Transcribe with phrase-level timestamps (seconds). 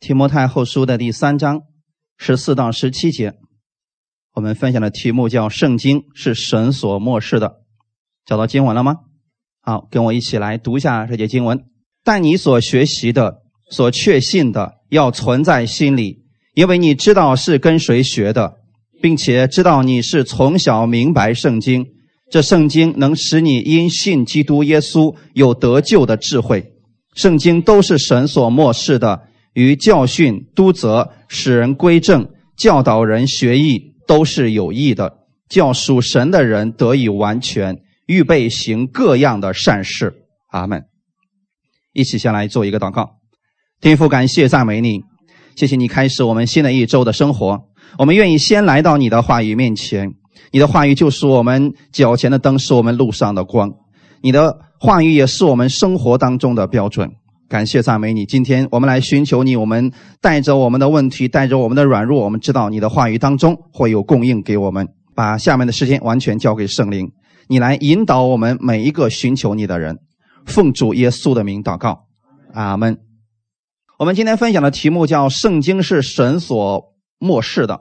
[0.00, 1.62] 提摩太后书的第三章
[2.16, 3.34] 十四到十七节，
[4.32, 7.56] 我们分享的题目叫“圣经是神所漠视的”。
[8.24, 8.94] 找到经文了吗？
[9.60, 11.64] 好，跟我一起来读一下这节经文。
[12.04, 13.38] 但你所学习的、
[13.70, 16.22] 所确信的，要存在心里，
[16.54, 18.58] 因为你知道是跟谁学的，
[19.02, 21.84] 并且知道你是从小明白圣经。
[22.30, 26.72] 这圣经能使你因信基督耶稣有得救的智慧。
[27.14, 29.24] 圣经都是神所漠视的。
[29.58, 35.12] 与教训、督责、使人归正、教导人学艺，都是有益的，
[35.48, 37.76] 叫属神的人得以完全，
[38.06, 40.14] 预备行各样的善事。
[40.52, 40.84] 阿门。
[41.92, 43.16] 一起先来做一个祷告，
[43.80, 45.00] 天父，感谢赞美你，
[45.56, 47.60] 谢谢你开始我们新的一周的生活。
[47.98, 50.14] 我们愿意先来到你的话语面前，
[50.52, 53.72] 你的话语就是我们脚前的灯，是我们路上的光，
[54.22, 57.10] 你的话语也是我们生活当中的标准。
[57.48, 59.56] 感谢赞美你，今天我们来寻求你。
[59.56, 64.86] 我们带着我们的问题，带着我们的软弱，我们知道你的话语当中会有供应给我们。
[65.14, 67.10] 把下面的时间完全交给圣灵，
[67.48, 69.98] 你来引导我们每一个寻求你的人。
[70.44, 72.04] 奉主耶稣的名祷告，
[72.52, 72.98] 阿门。
[73.98, 77.74] 我们今天分享的题目叫《圣经是神所漠视的》。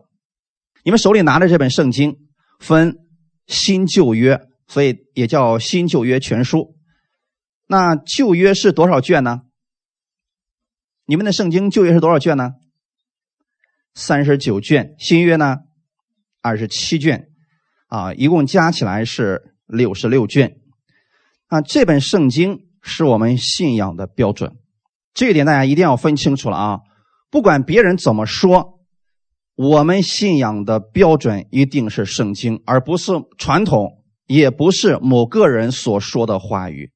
[0.86, 2.16] 你们手里拿着这本圣经，
[2.60, 2.96] 分
[3.48, 4.40] 新旧约，
[4.70, 6.74] 所以也叫新旧约全书。
[7.68, 9.42] 那旧约是多少卷呢？
[11.10, 12.56] 你们的圣经旧约是多少卷呢？
[13.94, 15.60] 三十九卷，新约呢
[16.42, 17.30] 二十七卷，
[17.88, 20.58] 啊，一共加起来是六十六卷。
[21.48, 24.58] 啊，这本圣经是我们信仰的标准，
[25.14, 26.80] 这一点大家一定要分清楚了啊！
[27.32, 28.82] 不管别人怎么说，
[29.56, 36.92] 我们信仰的标准一定是圣经，而不是传统，也不是某个人所说的话语。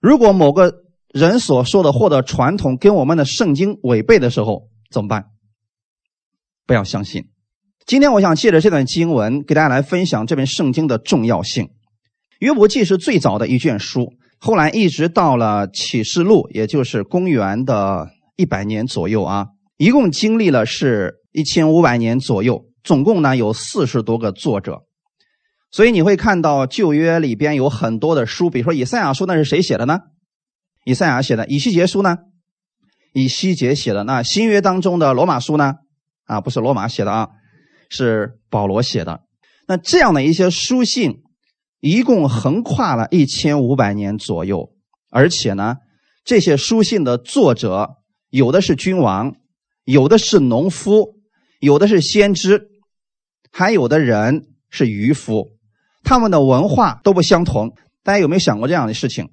[0.00, 0.83] 如果某个
[1.14, 5.26] 人所说的或者传统跟我们的圣经违背的时候怎么办？
[6.66, 7.26] 不要相信。
[7.86, 11.68] 今天我想借着这段经文给大家来分享这本圣经的重要性。
[12.40, 19.46] 约伯记是最早的一卷书，后来一直到了启示录，也就是公元的一百年左右啊，
[19.76, 24.82] 一共经历了是一千五百年左右，总共呢有四十多个作者。
[25.70, 30.00] 所以你会看到旧约里边有很多的书，比如说以赛亚书，那是谁写的呢？
[30.84, 32.18] 以赛亚写的，以西结书呢？
[33.12, 34.04] 以西结写的。
[34.04, 35.74] 那新约当中的罗马书呢？
[36.24, 37.30] 啊，不是罗马写的啊，
[37.88, 39.22] 是保罗写的。
[39.66, 41.22] 那这样的一些书信，
[41.80, 44.72] 一共横跨了一千五百年左右。
[45.10, 45.76] 而且呢，
[46.24, 47.96] 这些书信的作者，
[48.30, 49.36] 有的是君王，
[49.84, 51.14] 有的是农夫，
[51.60, 52.68] 有的是先知，
[53.52, 55.56] 还有的人是渔夫，
[56.02, 57.74] 他们的文化都不相同。
[58.02, 59.30] 大家有没有想过这样的事情？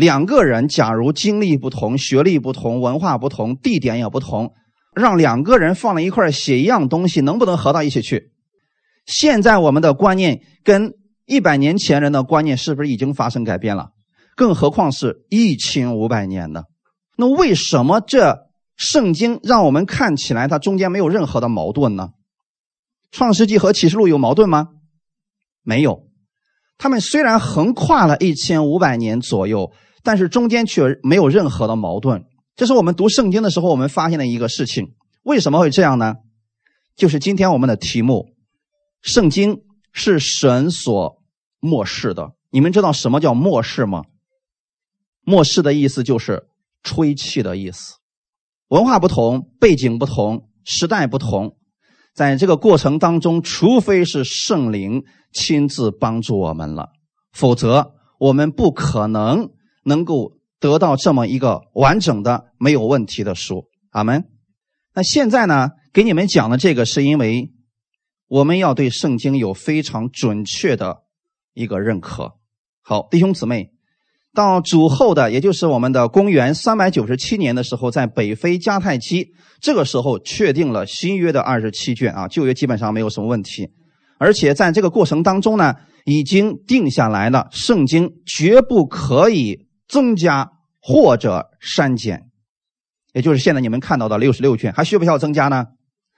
[0.00, 4.54] 两个人，假如经历不同、学历不同、文化不同、地点也不同，
[4.94, 8.32] 让两个人放在一块写一样东西，能不能合到一起去？
[9.04, 10.94] 现在我们的观念跟
[11.26, 13.90] 一百年前人的观念是不是已经发生改变了？
[14.34, 16.64] 更何况是一千五百年的？
[17.18, 18.38] 那为什么这
[18.76, 22.08] 圣经让我们看起来它中间没有任何的矛盾呢？
[23.10, 24.68] 创世纪和启示录有矛盾吗？
[25.62, 26.04] 没有，
[26.78, 29.70] 他们虽然横跨了一千五百年左右。
[30.02, 32.24] 但是中间却没有任何的矛盾，
[32.56, 34.94] 这是我们读圣经的时候我们发现的一个事情。
[35.22, 36.16] 为什么会这样呢？
[36.96, 38.30] 就是今天我们的题目：
[39.02, 39.62] 圣经
[39.92, 41.22] 是神所
[41.60, 42.32] 漠视的。
[42.50, 44.04] 你们知道什么叫漠视吗？
[45.22, 46.44] 漠视的意思就是
[46.82, 47.96] 吹气的意思。
[48.68, 51.56] 文化不同，背景不同，时代不同，
[52.14, 56.88] 在这个过程当中，除非是圣灵亲自帮助我们了，
[57.32, 59.50] 否则我们不可能。
[59.84, 64.24] 能够得到这么一个完整的、没有问题的书，阿门。
[64.94, 67.50] 那现在呢，给你们讲的这个，是因为
[68.28, 71.04] 我们要对圣经有非常准确的
[71.54, 72.32] 一个认可。
[72.82, 73.70] 好，弟兄姊妹，
[74.34, 79.28] 到主后的，也就是我们的公元三百九十七年的时候，在北非迦太基，
[79.60, 83.68] 这个时候确定了新约的二十七卷啊，旧约基本上没有什么问题。
[84.18, 85.74] 而且在这个过程当中呢，
[86.04, 89.66] 已经定下来了，圣经绝不可以。
[89.90, 92.30] 增加或者删减，
[93.12, 95.66] 也就是现在你们看到的六十六卷，还需不需要增加呢？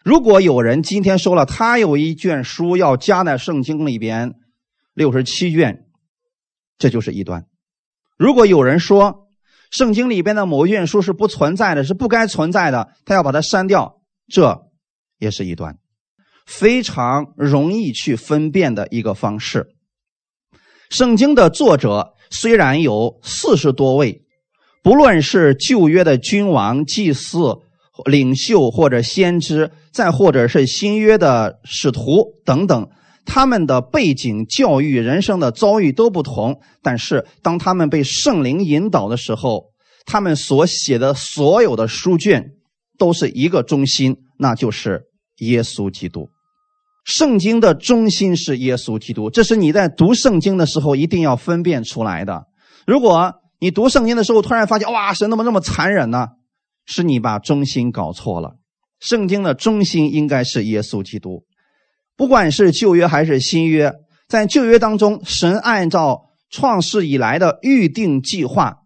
[0.04, 4.34] 如果有人今天说了他有一卷书要加在圣经里边，
[4.92, 5.86] 六十七卷，
[6.76, 7.46] 这就是异端。
[8.19, 9.28] 如果有人说
[9.70, 14.60] 圣经里边的某一卷书是不存在的，是不该存在的，他要把它删掉，这
[15.18, 15.78] 也是异端。
[16.44, 19.75] 非常容易去分辨的一个方式。
[20.90, 22.12] 圣经的作者。
[22.32, 24.23] 虽然有四十多位，
[24.82, 27.58] 不论是旧约的君王、祭司，
[28.06, 32.88] 领袖或者先知，再或者是新约的使徒等等，
[33.26, 36.58] 他们的背景、教育、人生的遭遇都不同。
[36.82, 39.67] 但是，当他们被圣灵引导的时候，
[40.06, 42.52] 他们所写的所有的书卷
[42.99, 45.02] 都是一个中心，那就是
[45.40, 46.31] 耶稣基督。
[47.04, 52.46] 圣经的中心是耶稣基督，这是你在读圣经的时候一定要分辨出来的。
[52.87, 56.28] 如果你读圣经的时候突然发现，哇，神怎么这么残忍呢？
[56.84, 58.56] 是你把中心搞错了。
[59.00, 61.44] 圣经的中心应该是耶稣基督。
[62.16, 63.93] 不管是旧约还是新约，
[64.28, 68.84] 在旧约当中，神按照创世以来的预定计划；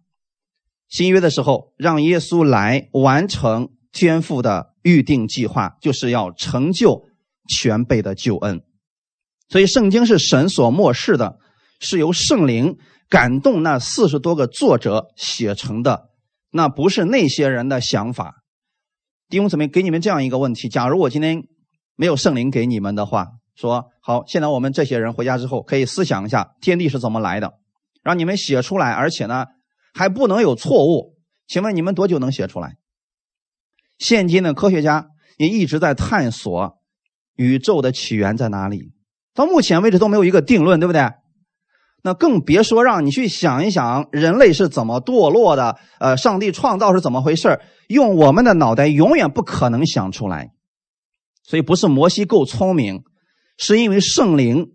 [0.88, 7.02] 新约的时候，让耶稣来完成天父的预定计划，就是要成就
[7.48, 8.62] 全备的救恩。
[9.48, 11.38] 所以，圣经是神所漠视的，
[11.80, 12.78] 是由圣灵。
[13.08, 16.10] 感动那四十多个作者写成的，
[16.50, 18.42] 那不是那些人的想法。
[19.28, 21.44] 弟兄姊妹，给你们这样一个问题：假如我今天
[21.94, 27.54] 没有圣灵给你们的话，说好，现在我们这些人回家之后可以思想一下天地是怎么来的，
[28.02, 29.46] 让你们写出来，而且呢
[29.94, 31.14] 还不能有错误。
[31.46, 32.76] 请问你们多久能写出来？
[33.98, 36.75] 现今的科学家也一直在探索
[37.36, 38.92] 宇宙的起源在哪里，
[39.34, 41.10] 到目前为止都没有一个定论，对不对？
[42.02, 50.52] 那更别说让你去想一想人类是怎么堕落的，呃，上帝创造是怎么回事用我们的脑袋永远不可能想出来。
[51.42, 53.02] 所以不是摩西够聪明，
[53.58, 54.68] 是因为圣灵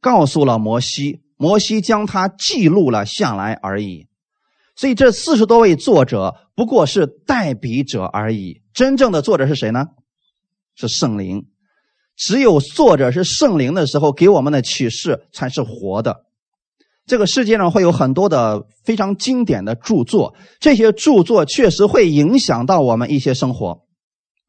[0.00, 4.06] 告诉了摩西，摩西将它记录了下来而已。
[4.74, 9.86] 所以这四十多位作者不过是代笔者而已，真正的作者是谁呢？
[10.74, 11.46] 是圣灵。
[12.18, 16.24] 只有作者是圣灵的时候，给我们的启示才是活的。
[17.06, 23.86] 这个世界上会有很多的非常经典的著作，这些著作确实会影响到我们一些生活，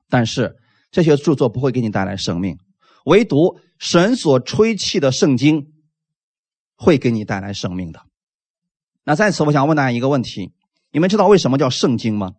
[0.09, 0.57] 但是
[0.91, 2.57] 这些著作不会给你带来生命，
[3.05, 5.67] 唯独神所吹气的圣经
[6.75, 8.01] 会给你带来生命的。
[9.05, 10.51] 那在此，我想问大家一个问题：
[10.91, 12.31] 你们知道为什么叫圣经吗？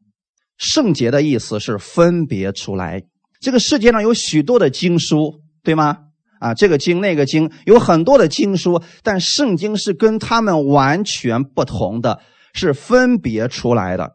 [0.58, 3.04] 圣洁的意思是分别出来。
[3.40, 5.98] 这个世界上有许多的经书，对吗？
[6.38, 12.20] 啊，这个经那个经有很多的经书，但圣经是跟他们完全不同的，
[12.54, 14.12] 是分别出来的，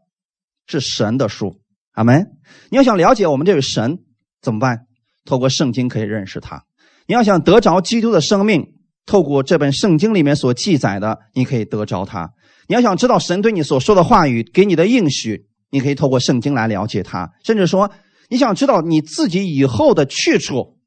[0.68, 1.60] 是神的书。
[1.94, 2.28] 阿门。
[2.70, 4.00] 你要想了解我们这位神
[4.42, 4.88] 怎么办？
[5.24, 6.64] 透过圣经可以认识他。
[7.08, 8.74] 你要想得着基督的生命，
[9.06, 12.32] 透过这本圣经里面所记载的，你可以得着他。
[12.68, 17.32] 你要想知道神对你所说的话语，给你的应许，你可以透过圣经来了解他。
[17.44, 17.92] 甚至说，
[18.30, 20.78] 你想知道你自己以后的去处。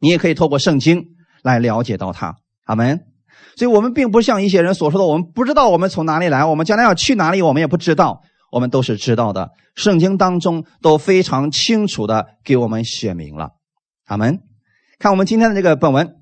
[0.00, 1.02] 你也可以透过圣经
[1.42, 3.00] 来了解到它，阿门。
[3.56, 8.22] 所以，我们并不像一些人所说的，我们不知道我们从哪里来，我们将来要去哪里，我们也不知道。
[8.52, 13.50] 我们都是知道的，圣经当中都非常清楚的给我们写明了，
[14.06, 14.38] 阿门。
[14.98, 16.16] 看我们今天的这个本文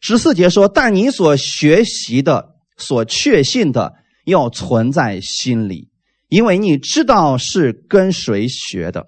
[0.00, 3.94] 十四节说：“但你所学习的、所确信的，
[4.24, 5.90] 要存在心里，
[6.28, 9.06] 因为你知道是跟谁学的。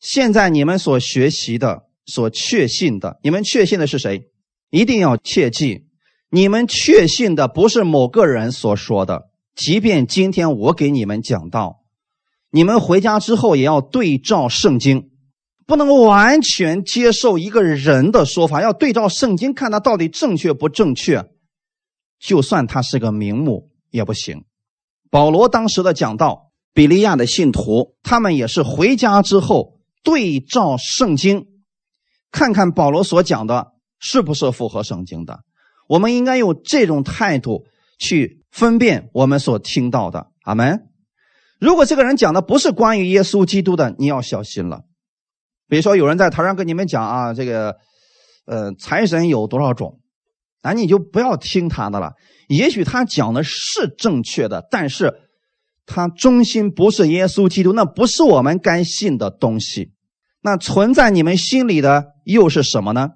[0.00, 4.30] 现在你们所学习的。”所确信的，你们确信的是谁？
[4.70, 5.84] 一定要切记，
[6.30, 9.24] 你们确信的不是某个人所说的。
[9.54, 11.82] 即便今天我给你们讲道，
[12.50, 15.10] 你们回家之后也要对照圣经，
[15.66, 21.28] 不能完全接受一个人的说法，要对照圣经看他到底正确不正确。
[22.18, 24.46] 就算他是个名目也不行。
[25.10, 31.46] 保罗当时的讲道，比利亚的信徒，他们也是回家之后对照圣经。
[32.30, 35.40] 看看保罗所讲的是不是符合圣经的？
[35.88, 37.64] 我们应该用这种态度
[37.98, 40.26] 去分辨我们所听到的。
[40.42, 40.88] 阿门。
[41.58, 44.82] 如果这个人讲的不是关于耶稣基督的，你要小心了。
[45.68, 47.76] 比如说，有人在台上跟你们讲啊，这个，
[48.46, 50.00] 呃，财神有多少种，
[50.62, 52.12] 那你就不要听他的了。
[52.48, 55.12] 也许他讲的是正确的，但是
[55.88, 59.90] 他中心不是耶稣基督，那不是我们该信的东西。
[60.42, 62.12] 那存在你们心里的。
[62.28, 63.12] 又是什么呢？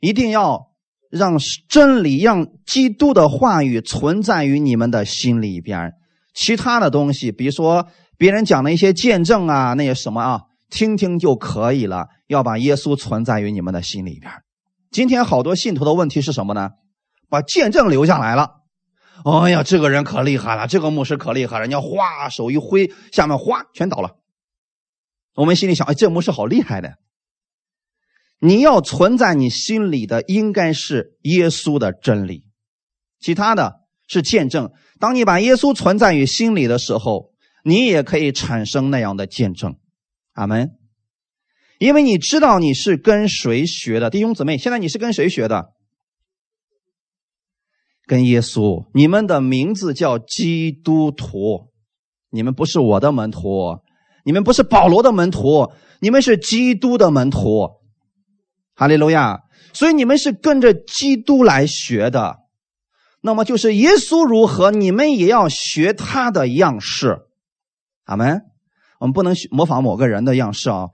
[0.00, 0.68] 一定要
[1.10, 1.36] 让
[1.68, 5.92] 真理、让基督的话语存在于你们的心里边。
[6.32, 7.86] 其他的东西，比如说
[8.16, 12.06] 别人讲的一些见证啊，那些什么啊，听听就可以了。
[12.26, 14.32] 要把耶稣存在于你们的心里边。
[14.90, 16.70] 今天好多信徒的问题是什么呢？
[17.28, 18.57] 把见证留下来了。
[19.24, 24.16] 哎呀，这个人可厉害了，这个牧师可厉害了，人家哗手一挥，下面哗全倒了。
[25.34, 26.94] 我们心里想，哎，这牧师好厉害的。
[28.40, 32.44] 你要存在你心里的应该是耶稣的真理，
[33.18, 34.70] 其他的是见证。
[35.00, 37.32] 当你把耶稣存在于心里的时候，
[37.64, 39.76] 你也可以产生那样的见证。
[40.34, 40.70] 阿门。
[41.80, 45.70] 因为你知道你是跟谁学的，弟兄姊妹，现在你是跟谁学的？
[48.08, 48.84] 跟耶稣。
[48.92, 51.68] 你们的名字叫基督徒，
[52.30, 53.78] 你们不是我的门徒，
[54.24, 57.68] 你们不是保罗的门徒，你们是基督的门徒。
[58.74, 59.42] 哈利路亚！
[59.72, 62.38] 所以你们是跟着基督来学的，
[63.20, 67.18] 那么就是耶稣如何，你们也要学他的样式。
[68.04, 68.42] 阿门。
[69.00, 70.88] 我们不能模仿某个人的样式啊。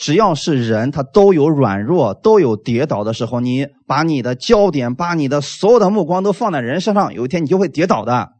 [0.00, 3.38] 只要是人，他都有软弱，都有跌倒的时候。
[3.40, 8.30] 你把你的焦点，把你的所有的目光都放在人身上，有一天你就会跌倒的。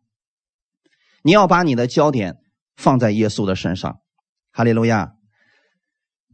[1.23, 2.37] 你要把你的焦点
[2.79, 3.99] 放在耶稣的身上。
[4.51, 5.11] 哈利路亚。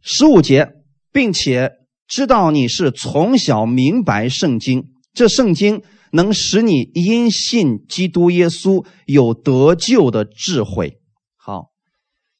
[0.01, 0.69] 十五节，
[1.11, 1.71] 并且
[2.07, 10.96] 知道你是从小明白圣经，这圣经能使你因信基督耶稣有得救的智慧。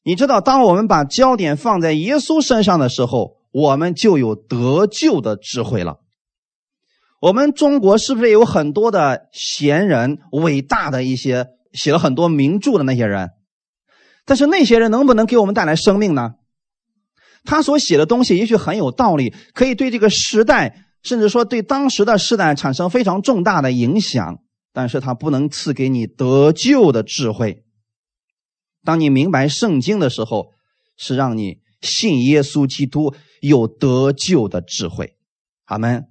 [0.08, 5.98] 你知道，当我们把焦点放在耶稣身上的时候，我们就有得救的智慧了。
[7.20, 13.32] 我们中国是不是有很多的贤人、伟大的一些写了很多名著的那些人？
[14.24, 16.36] 但是那些人能不能给我们带来生命呢？
[17.44, 24.38] 他所写的东西也许很有道理，可以对这个时代，甚至说对当时的时代产生非常重大的影响，
[24.72, 27.66] 但是他不能赐给你得救的智慧。
[28.88, 30.54] 当你明白圣经的时候，
[30.96, 35.14] 是让你信耶稣基督有得救的智慧，
[35.66, 36.06] 阿门。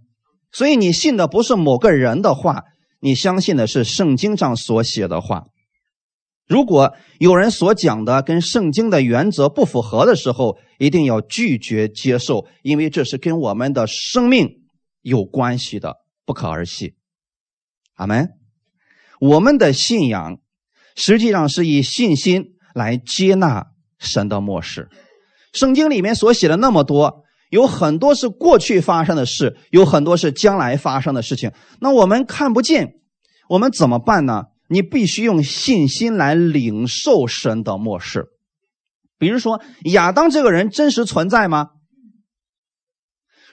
[0.51, 2.65] 所以你信的不是某个人的话，
[3.00, 5.46] 你相信的是圣经上所写的话。
[6.46, 14.48] 如果有人所讲的跟圣经的原则不符合的时候，一定要拒绝接受，因为这是跟我们的生命
[15.01, 15.96] 有关系的，
[16.27, 16.93] 不可儿戏。
[17.96, 18.29] 阿门。
[19.19, 20.38] 我们的信仰
[20.96, 22.53] 实际上是以信心。
[22.77, 23.65] 来接纳
[23.98, 24.88] 神的漠视。
[25.53, 31.51] 圣经里面所写的那么多，有很多是过去发生的事，有很多是将来发生的事情。
[31.81, 32.93] 那我们看不见，
[33.50, 34.43] 我们怎么办呢？
[34.69, 38.25] 你必须用信心来领受神的漠视。
[39.17, 41.69] 比如说，亚当这个人真实存在吗？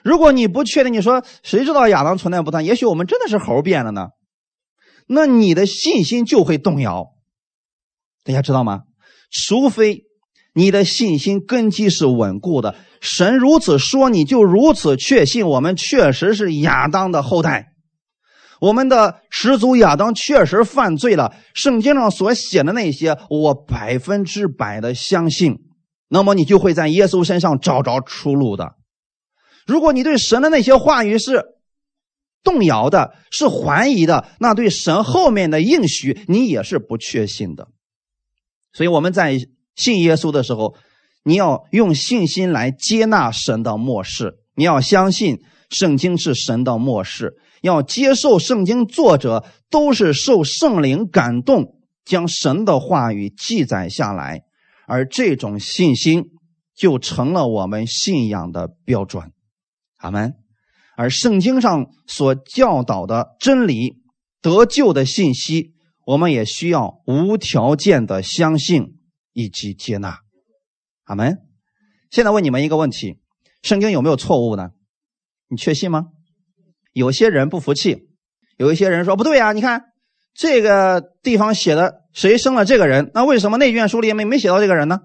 [0.03, 2.67] 如果你不确定，你说谁知道亚当存在不存在？
[2.67, 4.09] 也许我们真的是猴变了呢。
[5.07, 7.07] 那你的信心就会动摇。
[8.23, 8.83] 大家知道吗？
[9.35, 10.03] 除非
[10.53, 15.45] 你的信心根基是稳固的，神如此说，你就如此确信。
[15.45, 17.73] 我们确实是亚当的后代，
[18.61, 21.35] 我们的始祖亚当确实犯罪了。
[21.53, 25.57] 圣经上所写的那些，我百分之百的相信。
[26.07, 28.75] 那么你就会在耶稣身上找着出路的。
[29.67, 31.43] 如果你对神的那些话语是
[32.43, 37.67] 动摇的，是怀疑的，那对神后面的应许你也是不确信的。
[38.75, 39.39] 所以我们在
[39.75, 40.75] 信耶稣的时候，
[41.23, 45.39] 你要用信心来接纳神的漠视，你要相信
[45.69, 54.41] 圣经是神的漠视，要接受圣经作者都是受圣灵感动，将神的话语记载下来，
[54.87, 56.25] 而这种信心
[56.75, 59.31] 就成了我们信仰的标准。
[59.99, 60.33] 阿门。
[60.97, 63.95] 而圣经上所教导的真理、
[64.41, 65.74] 得救的信息。
[66.05, 68.99] 我们也需要无条件的相信
[69.33, 70.19] 以及接纳，
[71.03, 71.39] 阿门。
[72.11, 73.17] 现在问你们一个问题：
[73.63, 74.69] 圣经有没有错误呢？
[75.49, 76.05] 你确信吗？
[76.93, 78.07] 有些人不服气，
[78.57, 79.51] 有一些人说不对啊！
[79.51, 79.83] 你看
[80.33, 84.99] 这个地方写的谁生了这个人，那为什么那卷书里没没写到这个人呢？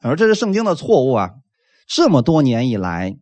[0.00, 1.30] 而这是圣经的错误啊！
[1.88, 3.16] 这么多年以来，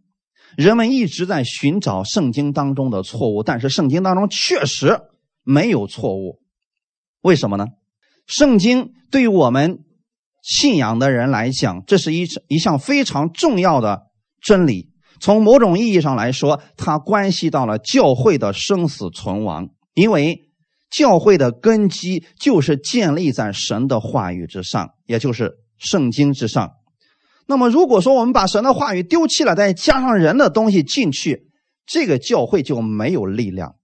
[0.56, 5.00] 人们一直在寻找圣经当中的错误，但是圣经当中确实
[5.44, 6.40] 没有错误。
[7.26, 7.66] 为什么呢？
[8.28, 9.80] 圣经对于我们
[10.42, 14.02] 信仰的人来讲，这是一一项非常重要的
[14.40, 14.92] 真理。
[15.20, 19.70] 从某种意义上来说，它关系到了教会的生死存亡。
[19.94, 20.38] 因为
[20.88, 26.74] 教会的根基就是建立在神的话语之上，也就是圣经之上。
[27.48, 31.48] 那么，如果说我们把神的话语丢弃了，再加上人的东西进去，
[31.86, 33.74] 这个教会就没有力量。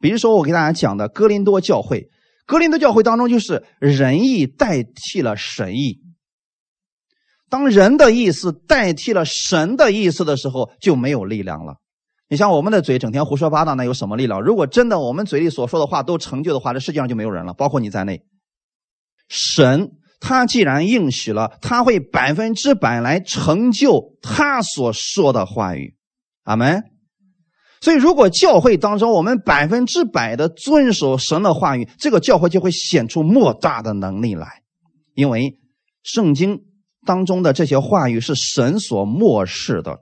[0.00, 2.10] 比如说，我给大家讲的哥林多教会。
[2.46, 6.00] 格林的教会当中，就是仁义代替了神意。
[7.48, 11.76] 当人的意思代替了神的意思的时候，就没有力量了。
[12.28, 14.42] 你像我们的嘴整天胡说八道，那有什么力量？
[14.42, 18.22] 如果真的我们嘴里所说的话都成就的话，这世界上就没有人了，包括你在内。
[19.28, 25.96] 神他既然应许了，他会百分之百来成就他所说的话语。
[26.42, 26.93] 阿门。
[27.84, 34.62] 所以，如果教会当中我们百分之百的遵守神的话语，这个教会就会显出莫大的能力来。
[35.12, 35.58] 因为
[36.02, 36.62] 圣经
[37.04, 40.00] 当中的这些话语是神所漠视的，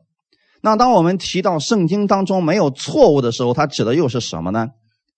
[0.61, 4.69] 那当我们提到圣经当中没有错误的时候，它指的又是什么呢？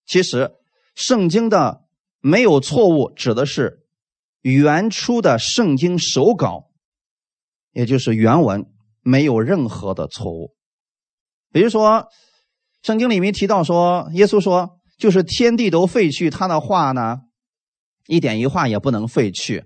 [0.07, 0.53] 其实，
[0.95, 1.83] 圣经的
[2.23, 3.81] 没有错误指的是
[4.41, 6.71] 原初的圣经手稿，
[7.73, 8.65] 也就是原文
[9.03, 10.55] 没有任何的错误。
[11.53, 12.09] 比如说，
[12.85, 17.21] 圣经里面提到说，耶稣说，就是天地都废去，他的话呢，
[18.07, 19.65] 一点一画也不能废去。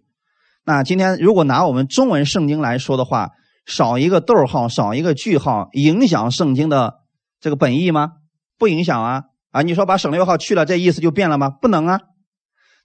[0.64, 3.30] 那今天如果拿我们中文圣经来说的话，
[3.66, 7.00] 少一个逗号，少一个句号，影响圣经的
[7.40, 8.12] 这个本意吗？
[8.56, 9.24] 不影响啊！
[9.50, 11.50] 啊，你说把省略号去了，这意思就变了吗？
[11.50, 12.00] 不能啊！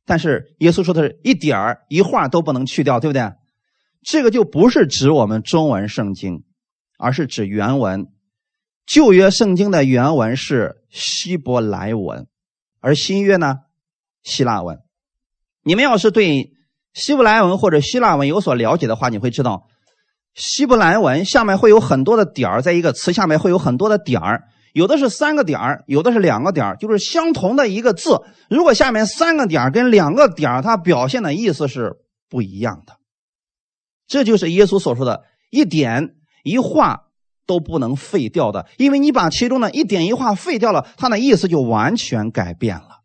[0.03, 3.31] 但是耶稣说的是一点儿一画都不能去掉，对不对？
[4.01, 6.43] 这个就不是指我们中文圣经，
[6.97, 8.07] 而是指原文。
[8.85, 12.27] 旧约圣经的原文是希伯来文，
[12.79, 13.59] 而新约呢，
[14.23, 14.79] 希腊文。
[15.63, 16.51] 你们要是对
[16.93, 19.67] 希伯来文或者希腊文有所了解的话，你会知道。
[20.35, 31.97] 希伯来文下面会有很多的点儿，在一个词下面会有很多的点儿，有的是三个点儿，有的是两个点儿，就是相同的一个字，如果下面三个点儿跟两个点儿，它表现的意思是
[32.29, 32.97] 不一样的。
[34.07, 37.02] 这就是耶稣所说的一点一画
[37.45, 43.01] 都不能废掉的，因为你把其中的一点一画废掉了，它的意思就完全改变了。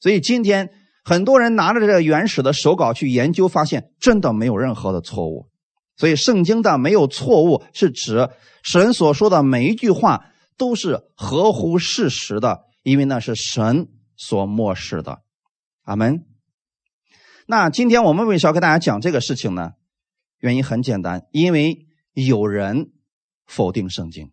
[0.00, 0.70] 所以今天
[1.04, 5.48] 很多人拿着这个原始的手稿去研究，发现真的没有任何的错误。
[5.96, 8.30] 所以，圣经的没有错误，是指
[8.62, 10.24] 神所说的每一句话
[10.56, 15.18] 都是合乎事实的，因为那是神所漠视的。
[15.82, 16.24] 阿门。
[17.46, 19.72] 那今天我们为什么要跟大家讲这个事情呢？
[20.38, 22.92] 原因很简单，因为有人
[23.50, 24.30] 否定圣经。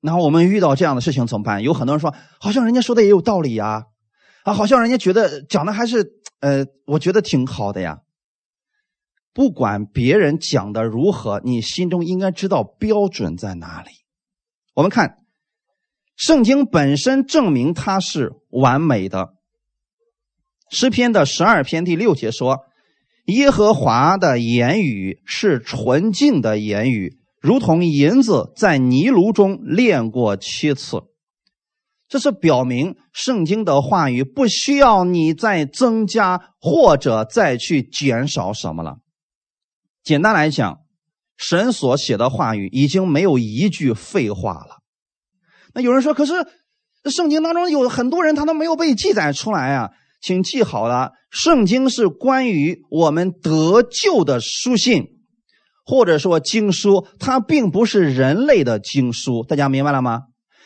[0.00, 1.62] 那我们遇到这样的事情怎么办？
[1.62, 3.86] 有很多人说，好像人家说的也有道理呀，
[4.44, 8.00] 啊，好像人家觉得讲的还是，呃，我觉得挺好的呀。
[9.34, 13.90] 不管别人讲的如何，你心中应该知道标准在哪里。
[14.74, 15.18] 我们看，
[16.16, 19.34] 圣经本身证明它是完美的。
[20.70, 22.60] 诗篇的十二篇第六节说
[23.26, 31.02] ：“耶和华的言语是纯净的言语，如同银子在泥炉中炼过七次。”
[32.08, 38.96] 这是表明圣经的话语不需要你再增加或者再去减少什么了。
[40.02, 40.78] 简单来讲，
[41.36, 44.78] 神所写的话语已经没有一句废话了。
[45.74, 46.32] 那有人说：“可是
[47.10, 49.90] 圣经当中有很多人，他都没有被记载出来啊！”
[50.22, 55.17] 请记好了，圣经是关于我们得救的书信，
[55.88, 59.42] 或者说经书，它并不是人类的经书。
[59.48, 60.24] 大家明白了吗？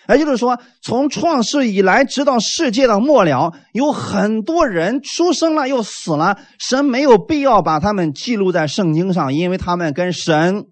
[0.08, 6.40] 也就是说，从创世以来，直到世界的末了，有很多人出生了又死了。
[6.58, 10.64] 神没有必要把他们记录在圣经上，因为他们跟神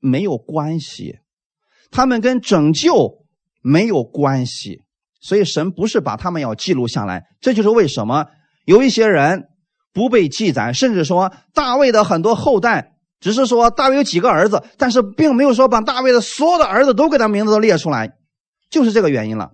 [0.00, 1.16] 没有关系，
[1.90, 3.26] 他们跟拯救
[3.62, 4.80] 没有关系，
[5.20, 7.24] 所以神不是把他们要记录下来。
[7.42, 8.24] 这就是为什么
[8.64, 9.44] 有一些人
[9.92, 12.93] 不被记载，甚至说大卫的很多后代，
[13.24, 18.12] 只是说大卫有几个儿子，但是并没有说把大卫的所有的儿子都给他名字都列出来。
[18.68, 19.52] 就是这个原因了。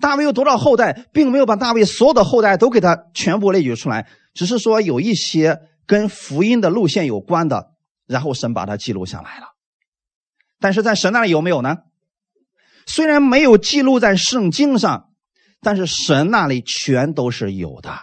[0.00, 7.68] 大卫有多少后代，并没有把大卫所有的后代都给他全部列举出来，只是说有一些跟福音的路线有关的，
[8.06, 9.46] 然后神把它记录下来了。
[10.60, 11.76] 但是在神那里有没有呢？
[12.84, 15.06] 虽然没有记录在圣经上，
[15.62, 17.94] 但是神那里全都是有的。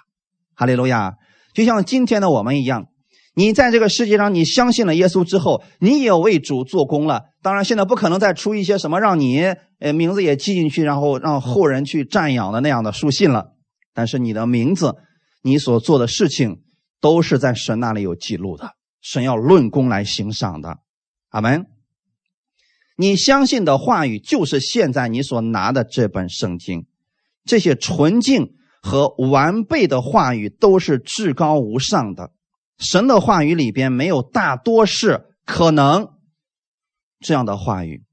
[0.56, 1.13] 哈利路亚！
[1.54, 2.88] 就像今天的我们一样。
[3.36, 7.24] 你在这个世界上，你相信了耶稣之后，你也为主做工了。
[7.41, 13.54] 当然，现在不可能再出一些什么让你呃名字也记进去，然后让后人去瞻仰的那样的书信了。
[13.93, 14.96] 但是你的名字，
[15.41, 16.62] 你所做的事情，
[17.02, 18.72] 都是在神那里有记录的。
[19.02, 20.78] 神要论功来行赏的。
[21.30, 21.65] 阿门。
[22.96, 26.86] 你相信的话语，就是现在你所拿的这本圣经，
[27.43, 32.30] 这些纯净和完备的话语，都是至高无上的。
[32.84, 36.13] 神的话语里边没有大多是可能
[37.22, 38.04] 这样的话语，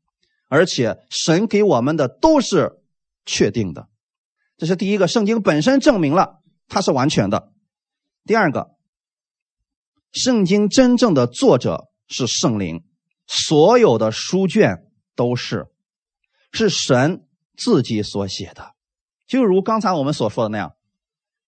[0.48, 2.80] 而且神给我们的都是
[3.26, 3.88] 确定的。
[4.56, 7.52] 这是第一个，圣经本身证明了它是完全的。
[8.24, 8.76] 第二个，
[10.12, 12.84] 圣经真正的作者是圣灵，
[13.26, 15.66] 所有的书卷都是
[16.52, 18.74] 是神自己所写的，
[19.26, 20.76] 就如刚才我们所说的那样，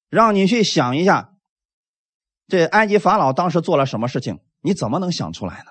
[0.08, 1.32] 让你去想一下。
[2.52, 4.40] 这埃及法老当时做了什么事情？
[4.60, 5.70] 你怎么能想出来呢？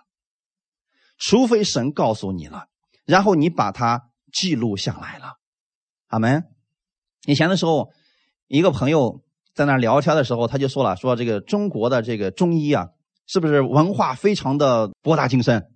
[1.20, 2.70] 除非神告诉你了，
[3.06, 5.36] 然后你把它记录下来了。
[6.08, 6.44] 阿门。
[7.28, 7.92] 以前的时候，
[8.48, 9.22] 一个朋友
[9.54, 12.88] 在那聊天的时候，他就说了：“说这个中国的这个中医啊，
[13.28, 15.68] 是不是文化非常的博大精深？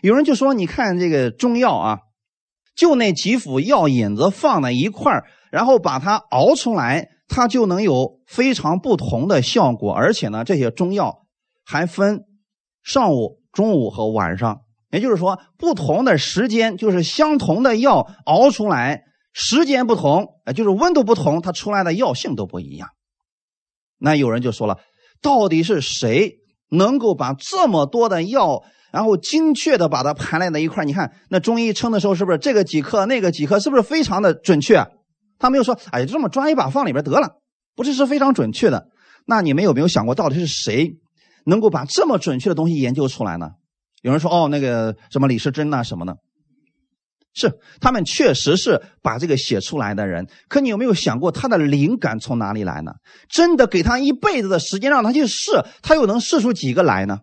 [0.00, 1.98] 有人就说：“你看这个中药啊，
[2.74, 9.92] 就那几副药引子放在一块儿，然后把它熬出来，它就能有非常不同的效果。
[9.92, 11.24] 而且呢，这些中药
[11.64, 12.24] 还分
[12.82, 22.90] 上午、中午和晚上，也就是说，不同的时间就是相同的药熬出来，时间不同，就是温度不同，它出来的药性都不一样。
[23.98, 24.78] 那有人就说了，
[25.22, 26.34] 到底是谁
[26.68, 34.84] 能够把这么多的药？”然后精确的把它盘在一块你看那中医称的时候是不是这个几克那个几克，是不是非常的准确？
[35.42, 37.38] 他没有说，哎，就这么抓一把放里边得了，
[37.74, 38.86] 不是是非常准确的。
[39.26, 40.92] 那你们有没有想过，到底是谁
[41.44, 43.50] 能够把这么准确的东西研究出来呢？
[44.02, 46.16] 有人说，哦，那个什么李时珍呐什么的，
[47.34, 50.28] 是他们确实是把这个写出来的人。
[50.48, 52.92] 可你有没有想过，他的灵感从哪里来呢？
[53.28, 55.50] 真的给他一辈子的时间让他去试，
[55.82, 57.18] 他又能试出几个来呢？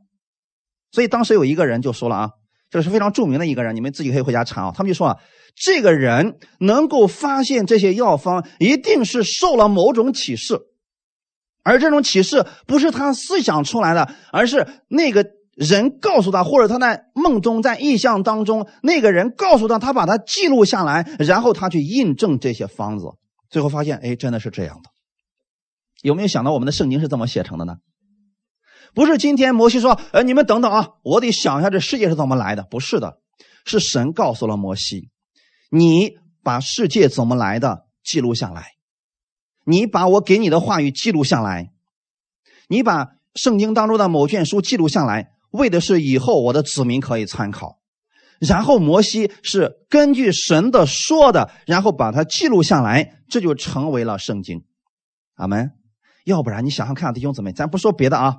[0.91, 2.29] 所以当时有一个人就说了啊，
[2.69, 4.73] 这是非常著名的一个人，你们自己可以回家查啊。
[4.75, 5.17] 他们就说啊，
[5.59, 10.59] 这个人能够发现这些药方，一定是受了某种启示，
[11.63, 23.07] 而这种启示不是他思想出来的，而是那个人告诉他，或者他在梦中、在意象当中，那个人告诉他，他把它记录下来，然后他去印证这些方子，
[23.49, 24.89] 最后发现，哎，真的是这样的。
[26.01, 27.75] 有没有想到我们的圣经是怎么写成的呢？
[28.93, 33.17] 不是今天摩西说：“呃，你们等等啊，我得想一下这世界是怎么来的。”不是的，
[33.65, 35.09] 是神告诉了摩西
[35.69, 38.73] ：“你把世界怎么来的记录下来，
[39.65, 41.71] 你把我给你的话语记录下来，
[42.67, 47.79] 你把圣经当中的某卷书记录下来，为的是以后我的子民可以参考。
[48.39, 54.63] 然后摩西是根据神的说的，然后把它记录下来，这就成为了圣经。
[55.35, 55.71] 阿门。
[56.25, 58.37] 要不然你想想看，弟兄姊妹，咱不说别的啊。”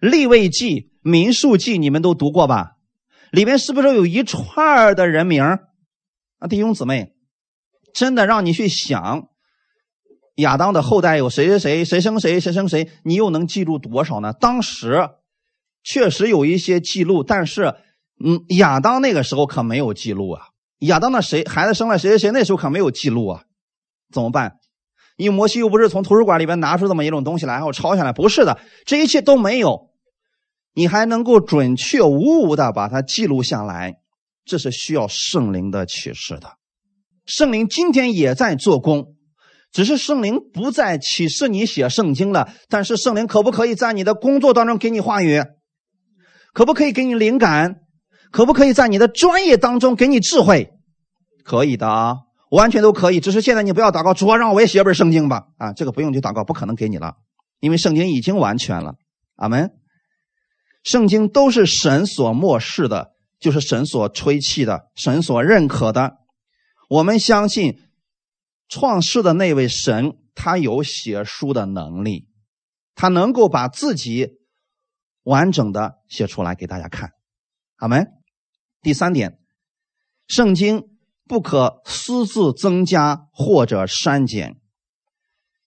[0.00, 2.76] 立位记、民数记，你们都读过吧？
[3.32, 5.42] 里面是不是有一串的人名
[6.38, 6.48] 啊？
[6.48, 7.12] 弟兄姊妹，
[7.94, 9.28] 真的让你去想，
[10.36, 14.32] 亚当的后代有谁谁谁，谁生谁，谁生谁，你又能记住多少呢？
[14.32, 15.10] 当时
[15.82, 17.74] 确实有一些记录，但是，
[18.24, 20.48] 嗯，亚当那个时候可没有记录啊。
[20.80, 23.42] 亚当的谁孩子生了谁谁谁，那时候可没有记录啊。
[24.12, 24.58] 怎么办？
[25.16, 29.88] 因为摩西又不是从图书馆里边拿出这么一种东西来，然后抄下来，不是的，这一切都没有。
[30.74, 33.96] 你还能够准确无误的把它记录下来，
[34.48, 36.54] 这是需要圣灵的启示的。
[37.26, 39.14] 圣灵今天也在做工，
[39.70, 42.50] 只是圣灵不再启示你写圣经了。
[42.68, 45.42] 但是圣灵可不可以在你的工作当中给你话语？
[46.54, 47.76] 可不可以给你灵感？
[48.32, 50.70] 可不可以在你的专业当中给你智慧？
[51.44, 52.16] 可以的啊，
[52.50, 53.20] 完全都可以。
[53.20, 55.44] 只是现在你不要祷告，主啊，让我也写本圣经吧。
[55.58, 57.14] 啊，这个不用去祷告，不可能给你了，
[57.60, 58.94] 因为圣经已经完全了。
[59.36, 59.70] 阿门。
[60.84, 66.18] 圣经都是神所漠视的，就是神所吹气的，神所认可的。
[66.88, 67.78] 我们相信
[68.68, 72.28] 创世的那位神，他有写书的能力，
[72.94, 74.38] 他能够把自己
[75.22, 77.10] 完整的写出来给大家看。
[77.76, 78.06] 阿门。
[78.80, 79.38] 第三点，
[80.26, 80.84] 圣经
[81.26, 84.60] 不可私自增加或者删减。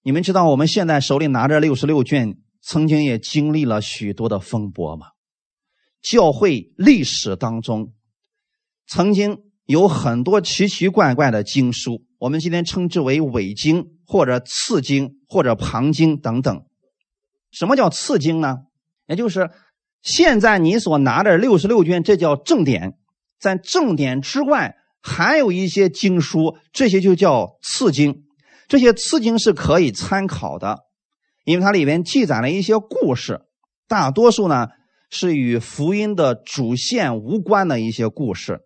[0.02, 2.38] 你们知道我们现在手里拿着六十六卷。
[2.64, 5.08] 曾经也经历了许多的风波吗，
[6.02, 7.94] 教会历史当中，
[8.88, 16.66] 曾经有很多奇奇怪怪的经书，我们今天称之为伪经或者次经或者旁经等等。
[17.52, 18.60] 什么叫次经呢？
[19.08, 19.50] 也就是
[20.02, 22.98] 现在你所拿的六十六卷，这叫正典，
[23.40, 28.24] 在正典之外还有一些经书，这些就叫次经。
[28.68, 30.80] 这些次经是可以参考的。
[31.44, 33.42] 因为它里面记载了一些故事，
[33.88, 34.70] 大多数呢
[35.12, 38.62] 是与福音的主线无关的一些故事。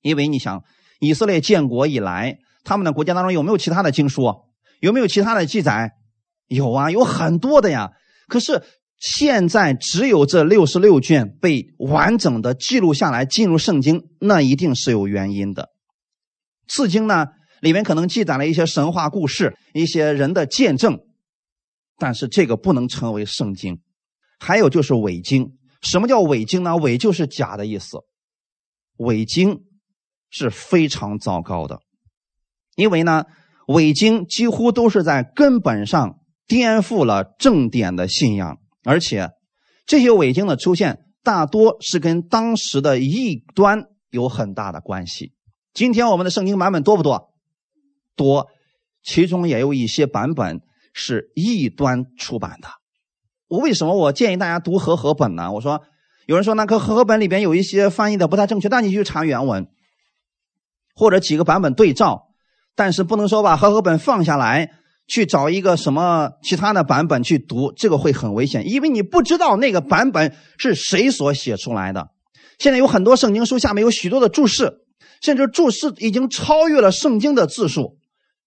[0.00, 0.64] 因为你想，
[0.98, 4.22] 以色列建国以来，他们的国家当中有没有其他的经书？
[4.80, 5.92] 有没有其他的记载？
[6.48, 7.92] 有啊，有很多的呀。
[8.26, 8.62] 可是
[8.98, 15.70] 现在只有这六十六卷被完整的记录下来，进入圣经，那一定是有原因的。
[16.66, 17.26] 次经呢，
[17.60, 20.98] 里面可能记载了一些神话故事，一些人的见证。
[21.98, 23.80] 但是这个不能成为圣经，
[24.38, 25.58] 还有就是伪经。
[25.82, 26.76] 什么叫伪经呢？
[26.76, 27.98] 伪就是假的意思。
[28.96, 29.64] 伪经
[30.30, 31.80] 是非常糟糕的，
[32.74, 33.24] 因为呢，
[33.66, 39.30] 伪经几乎都是在根本上颠覆了正典的信仰，而且
[39.86, 45.32] 这些伪经的出现大多是跟当时的异端有很大的关系。
[45.74, 47.32] 今天我们的圣经版本多不多？
[48.16, 48.48] 多，
[49.02, 50.60] 其中也有一些版本。
[51.00, 52.68] 是异端出版的，
[53.48, 55.50] 我为什么我建议大家读和合本呢？
[55.52, 55.82] 我说，
[56.26, 59.66] 有人说那个和合本里边有一些翻译的不太正确，那你去查原文，
[60.94, 62.26] 或者几个版本对照。
[62.74, 64.70] 但是不能说把和合本放下来，
[65.08, 72.10] 去找一个什么其他的版本去读，这个会很危险，因为你不知道那个版本是谁所写出来的。
[72.58, 74.74] 现在有很多圣经书下面有许多的注释，
[75.20, 77.98] 甚至注释已经超越了圣经的字数，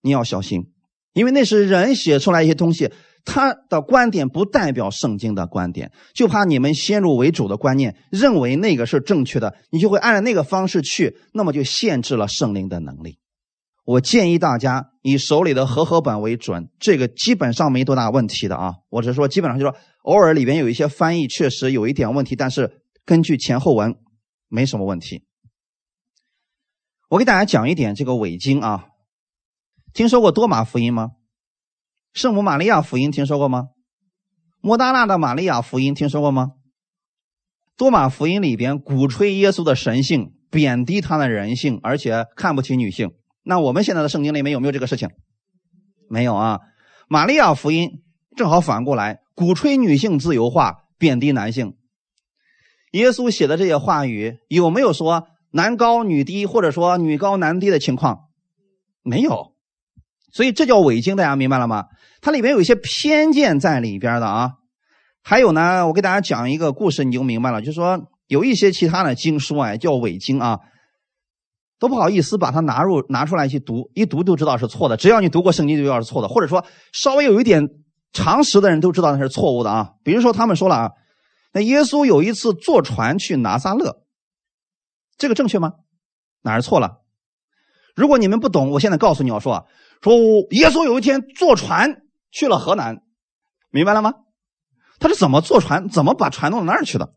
[0.01, 0.71] 你要小心，
[1.13, 2.91] 因为那是人写出来一些东西，
[3.23, 13.19] 他的观点不代表圣经的观点，就怕你们先入为主的观念，认为那个是正确的，你就会按照那个方式去，那么就限制了圣灵的能力。
[13.83, 18.75] 我建议大家以手里的和合本为准，这个基本上没多大问题的啊。
[18.89, 23.95] 我只是说，基本上就说，偶尔里边有一些翻译确实有一点问题，但是根据前后文
[24.47, 25.25] 没什么问题。
[27.09, 28.85] 我给大家讲一点这个伪经啊，
[29.93, 31.09] 听说过多马福音吗？
[32.13, 33.69] 圣母玛利亚福音听说过吗？
[34.59, 36.51] 莫大纳的玛利亚福音听说过吗？
[37.77, 43.11] 多马福音里边鼓吹耶稣的神性，贬低他的人性，而且看不起女性。
[43.43, 45.09] 那我们现在的圣经里面有没有这个事情？
[46.09, 46.59] 没有啊。
[47.07, 48.01] 玛利亚福音
[48.35, 51.75] 正好反过来，鼓吹女性自由化，贬低男性。
[52.91, 58.25] 耶稣写的这些话语有没有说男高女低，或者说女高男低的情况？
[59.01, 59.50] 没有。
[60.31, 61.85] 所以这叫伪经，大家明白了吗？
[62.21, 64.51] 它里面有一些偏见在里边的啊。
[65.23, 67.61] 还有呢，我给大家讲一个故事，你就明白了。
[67.61, 70.59] 就是说有一些其他的经书啊，叫伪经啊。
[71.79, 74.95] 都不好意思把它拿入拿出来去读，一读就知道是错的。
[74.95, 76.63] 只要你读过圣经，就知道是错的，或者说
[76.93, 77.67] 稍微有一点
[78.13, 79.93] 常识的人都知道那是错误的啊。
[80.03, 80.91] 比如说他们说了啊，
[81.53, 84.03] 那耶稣有一次坐船去拿撒勒，
[85.17, 85.73] 这个正确吗？
[86.43, 86.99] 哪儿错了？
[87.95, 89.63] 如果你们不懂，我现在告诉你要说啊，
[90.01, 90.13] 说
[90.51, 92.97] 耶稣有一天坐船去了河南，
[93.69, 94.13] 明白了吗？
[94.99, 97.13] 他是怎么坐船，怎么把船弄到那儿去的？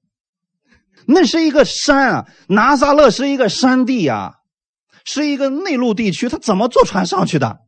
[1.07, 4.37] 那是一个山啊，拿撒勒是一个山地呀。
[5.07, 7.59] 是一个内陆地区，他怎么坐船上去的？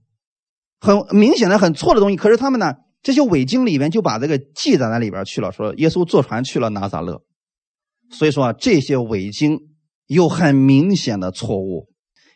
[0.80, 2.16] 很明显的很错的东西。
[2.16, 7.20] 可是他们呢，这些伪经里边就把这个记载在里边去了，说耶稣坐船去了拿撒勒。
[8.10, 9.58] 所以说啊，这些伪经
[10.06, 11.90] 有很明显的错误。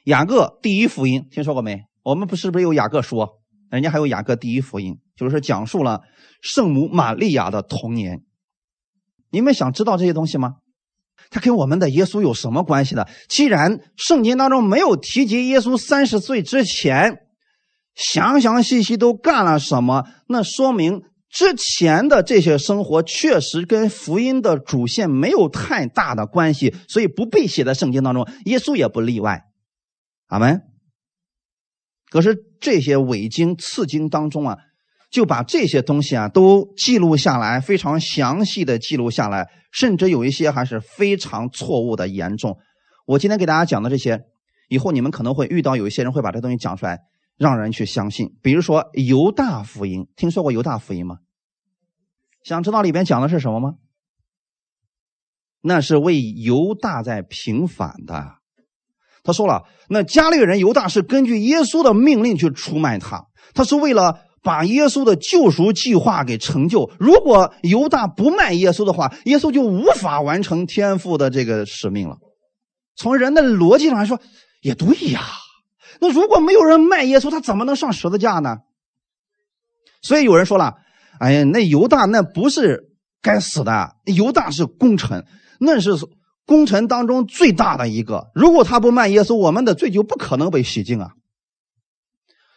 [0.05, 1.81] 雅各第一福音听说过没？
[2.03, 3.29] 我们不是不是有雅各书？
[3.71, 6.01] 人家还有雅各第一福音，就是讲述了
[6.43, 8.23] 圣母玛利亚的童年。
[9.31, 10.57] 你们想知道这些东西吗？
[11.31, 13.05] 他跟我们的耶稣有什么关系呢？
[13.29, 17.19] 既然圣经当中没有提及耶稣三十岁之前
[17.95, 28.27] 详详细细都干了什么，那说明之前的这些生活确实跟福音的主线没有太大的关系，所以不被写在圣经当中。
[28.47, 29.45] 耶稣也不例外。
[30.27, 30.63] 阿门。
[32.11, 34.59] 可是这些伪经、次经当中啊。
[35.11, 42.59] 就把这些东西啊都记录下来，非常详细的记录下来，甚至有一些还是非常错误的严重。
[43.07, 44.21] 我今天给大家讲的这些，
[44.69, 47.01] 以后你们可能会遇到有一些人会把这东西讲出来，
[47.37, 48.37] 让人去相信。
[48.41, 51.19] 比如说犹大福音，听说过犹大福音吗？
[52.45, 53.75] 想知道里边讲的是什么吗？
[55.61, 58.40] 那是为犹大在平反的。
[59.23, 64.21] 他说了，那加利人犹大是根据耶稣的命令去出卖他，他是为了。
[64.43, 66.91] 把耶稣的救赎计划给成就。
[66.99, 72.17] 如果犹大不卖耶稣的话，耶稣就无法完成天父的这个使命了。
[72.97, 74.19] 从人的逻辑上来说，
[74.63, 75.21] 也对呀。
[76.01, 78.57] 那如果没有人卖耶稣，他怎么能上十字架呢？
[80.01, 80.73] 所以有人说了
[81.21, 82.85] ：“哎呀，那犹大那不是
[83.21, 85.23] 该死的，犹大是功臣，
[85.59, 85.91] 那是
[86.51, 88.33] 功臣当中最大的一个。
[88.35, 91.13] 如果他不卖耶稣，我们的罪就不可能被洗净啊。”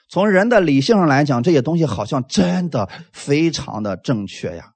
[0.10, 4.72] 从人的理性上来讲，这些东西好像真的非常的正确呀。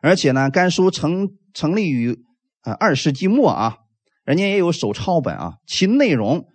[0.00, 2.22] 而且呢，该书成成立于
[2.62, 3.78] 呃二世纪末啊，
[4.24, 6.46] 人家也有手抄本啊，其内容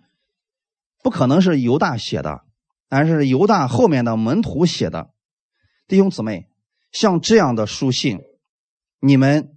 [1.02, 2.40] 不可能是犹大写的，
[2.88, 5.10] 而是犹大后面的门徒写的。
[5.86, 6.46] 弟兄姊妹，
[6.92, 8.20] 像这样的书信，
[9.00, 9.50] 你们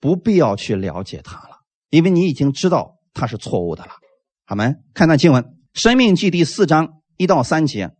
[0.00, 1.49] 不必要去了解它，
[1.90, 3.90] 因为你已经知道它是错误的了。
[4.46, 4.74] 好没？
[4.94, 5.42] 看那经文，
[5.74, 7.90] 《生命记》第四章一到三节。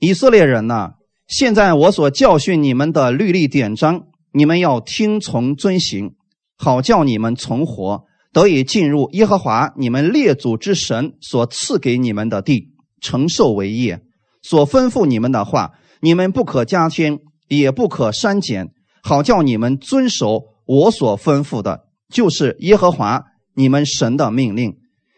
[0.00, 0.92] 以色列人呐，
[1.26, 6.14] 现在我所教训你们的律例典章，你们要听从遵行，
[6.56, 12.68] 好叫你们存活，得以进入耶和华你们列祖之神所赐给你们的地，
[13.02, 14.00] 承受为业。
[14.42, 24.76] 所吩咐你们的话，你们不可加添，也不可删减，好叫你们遵守我所吩咐的，就是耶和华你们神的命令。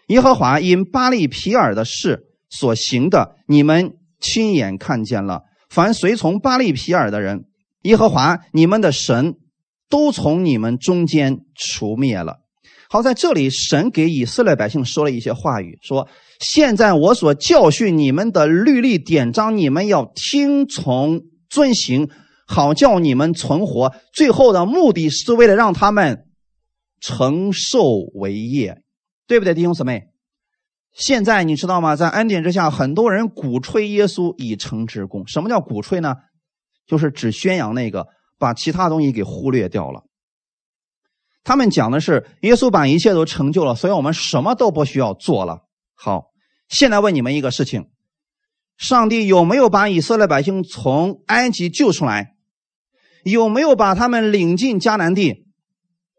[0.08, 3.94] 耶和华因巴利皮尔的事所行的，你们。
[4.24, 7.46] 亲眼看见了，凡随从巴利皮尔的人，
[7.82, 9.34] 耶和华你们的神
[9.90, 12.36] 都从你们中间除灭了。
[12.88, 16.06] 好，在这里，神给以色列百姓说了一些话语，说
[16.38, 22.08] ：“现在我所教训你们的律例典章，你们要听从遵行，
[22.46, 23.92] 好叫你们存活。
[24.12, 26.26] 最后的目的是为了让他们
[27.02, 27.82] 承受
[28.14, 28.82] 为业，
[29.26, 30.04] 对不对，弟兄姊妹？
[30.92, 31.96] 现在你知道吗？
[31.96, 35.26] 在恩典之下，很多人鼓吹耶稣以成之功。
[35.26, 36.14] 什么叫鼓吹呢？
[36.86, 38.06] 就是只宣扬那个，
[38.38, 40.04] 把其他东西给忽略掉了。”
[41.42, 45.64] 他们讲的是耶稣把一切都成就了，所以我们什么都不需要做了。
[45.94, 46.26] 好，
[46.68, 47.88] 现在问你们一个事情：
[48.76, 52.36] 上帝有没有把以色列百姓从埃及救出来？
[53.24, 55.46] 有没有把他们领进迦南地？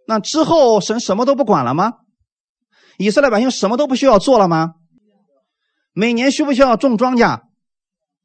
[0.05, 1.93] 那之后神什么都不管了吗？
[2.97, 4.75] 以色列百姓什么都不需要做了吗？
[5.93, 7.41] 每年需不需要种庄稼？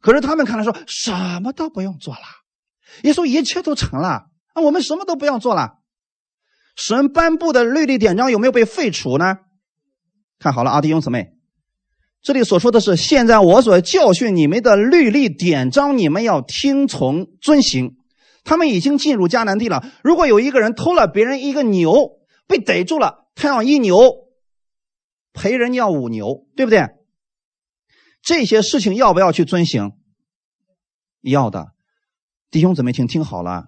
[0.00, 2.20] 可是他们看来说什么都不用做了。
[3.02, 5.74] 耶稣一切都成了，那我们什么都不要做了。
[6.76, 9.36] 神颁布的律例典章有没有被废除呢？
[10.38, 11.32] 看好了啊，弟兄姊妹，
[12.22, 17.97] 这里所说的是现在我所教训你们的律例典章，你们要听从遵行。
[18.48, 19.84] 他们已经进入迦南地了。
[20.02, 24.00] 如果有一个人偷了别人一个牛，被逮住了，他要一牛
[25.34, 26.86] 赔人家五牛，对不对？
[28.22, 29.92] 这些事情要不要去遵行？
[31.20, 31.72] 要的，
[32.50, 33.66] 弟兄姊妹，请听好了。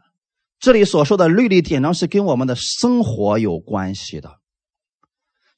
[0.59, 4.40] 这里所说的律例典章是跟我们的生活有关系的，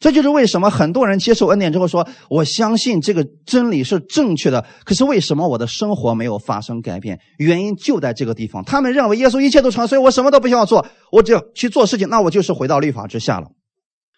[0.02, 7.20] 这就是为什么很多人接受恩典之后说：“我相信这个真理是正确的。”可是为什么我的生活没有发生改变？
[7.38, 8.64] 原因就在这个地方。
[8.64, 13.46] 他们认为耶稣一切都成，所以我什么都不需要做，我只要去做事情，那我就是回到律法之下了。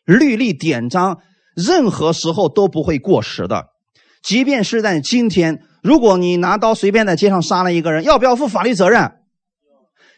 [0.06, 1.18] 律例典章
[1.54, 3.66] 任何时候都不会过时的，
[4.22, 9.12] 即便是在今天，如果你拿刀随便在街上杀了一个人，要不要负法律责任？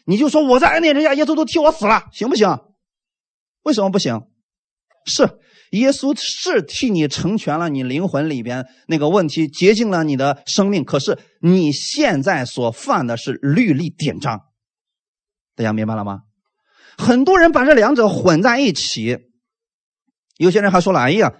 [0.05, 2.57] 你就说我在恩典之下，耶稣都替我死了，行不行？
[3.63, 4.21] 为什么不行？
[5.05, 5.39] 是
[5.71, 10.83] 耶稣是替你成全了你灵魂里边那个问题，洁净了你的生命。
[10.83, 14.41] 可是你现在所犯的是律例典章，
[15.55, 16.21] 大家明白了吗？
[16.97, 19.17] 很多人把这两者混在一起，
[20.37, 21.33] 有些人还说了：“哎呀，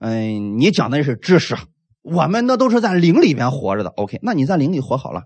[0.00, 1.56] 嗯，你讲的是知识，
[2.02, 3.90] 我们那都是在灵里边活着的。
[3.90, 5.24] ”OK，那你在灵里活好了。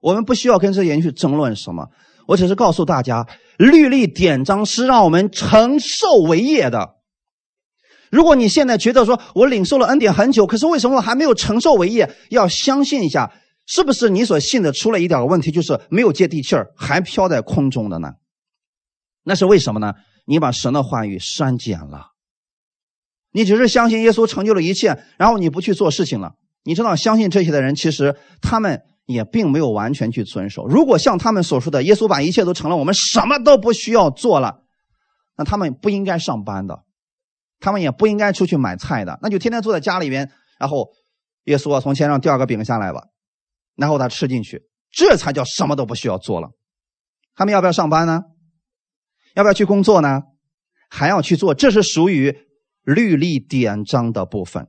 [0.00, 1.88] 我们不需要跟这些人去争论什么，
[2.28, 3.26] 我只是告诉大家，
[3.56, 6.94] 律例典章是让我们承受为业的。
[8.10, 12.10] 如果你现在觉得说我领受了恩典很久，可是为什么我还没有承受为业？
[12.30, 13.32] 要相信一下，
[13.66, 18.12] 是不是你所信的出了一点问题，就是没有接地气儿，还飘在空中的呢？
[19.24, 19.94] 那是为什么呢？
[20.26, 22.12] 你把神的话语删减了，
[23.32, 26.32] 你只是相信耶稣成就了一切，然后你不去做事情了。
[26.64, 28.82] 你知道，相信这些的人，其实他们。
[29.06, 30.66] 也并没有完全去遵守。
[30.66, 34.62] 如果像他们所说的，耶稣把一切都成了，我们什么都不需要做了，
[35.38, 36.80] 那他们不应该上班的，
[37.66, 40.92] 他们也不应该出去买菜的，那就天天坐在家里边，然后
[41.46, 43.08] 耶稣啊，从天上掉个饼下来吧，
[43.74, 46.50] 然后他吃进去，这才叫什么都不需要做了。
[47.34, 48.22] 他们要不要上班呢？
[49.34, 50.22] 要不要去工作呢？
[50.88, 52.38] 还要去做，这是属于
[52.84, 54.68] 律例典章的部分。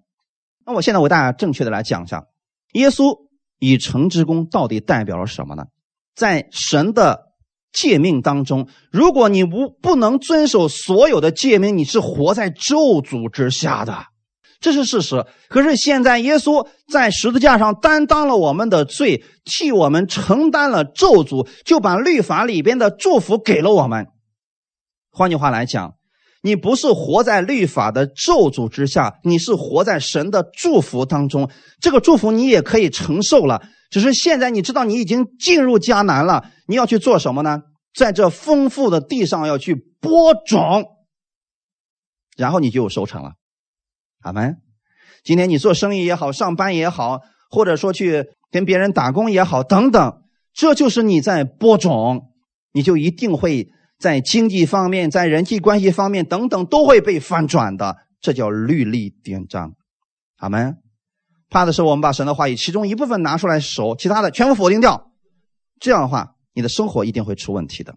[0.66, 2.26] 那我现在为大家正确的来讲一下，
[2.74, 3.28] 耶稣。
[3.60, 5.66] 以成之功到底代表了什么呢？
[6.14, 7.27] 在神的
[7.74, 14.06] 诫命当中，如果你不不能遵守所有的诫命，你是活在咒诅之下的，
[14.60, 15.26] 这是事实。
[15.50, 24.08] 可是现在耶稣在十字架上担当了我们的罪，替我们承担了咒诅，就把律法里边的祝福给了我们。
[25.12, 25.94] 换句话来讲。
[26.44, 31.50] 你不是活在律法的咒诅之下，你是活在神的祝福当中。
[31.82, 37.64] 这个祝福你也可以承受了，只是现在你知道你已经进入迦南了，你要去做什么呢？
[37.94, 40.86] 在这丰富的地上要去播种，
[42.36, 43.32] 然后你就有收成了。
[44.22, 44.58] 阿门。
[45.24, 50.22] 今天你做生意也好，上班也好，或者说去跟别人打工也好，等等，
[50.54, 52.34] 这就是你在播种，
[52.72, 53.70] 你就一定会。
[54.00, 59.74] 在经济方面，在人际关系方面等等，都会被翻转的，这叫律例典章。
[60.36, 60.78] 阿门。
[61.50, 65.10] 怕的是我们把神的话语其中一部分拿出来守，其他的全部否定掉。
[65.80, 67.94] 这样的话，你的生活一定会出问题的。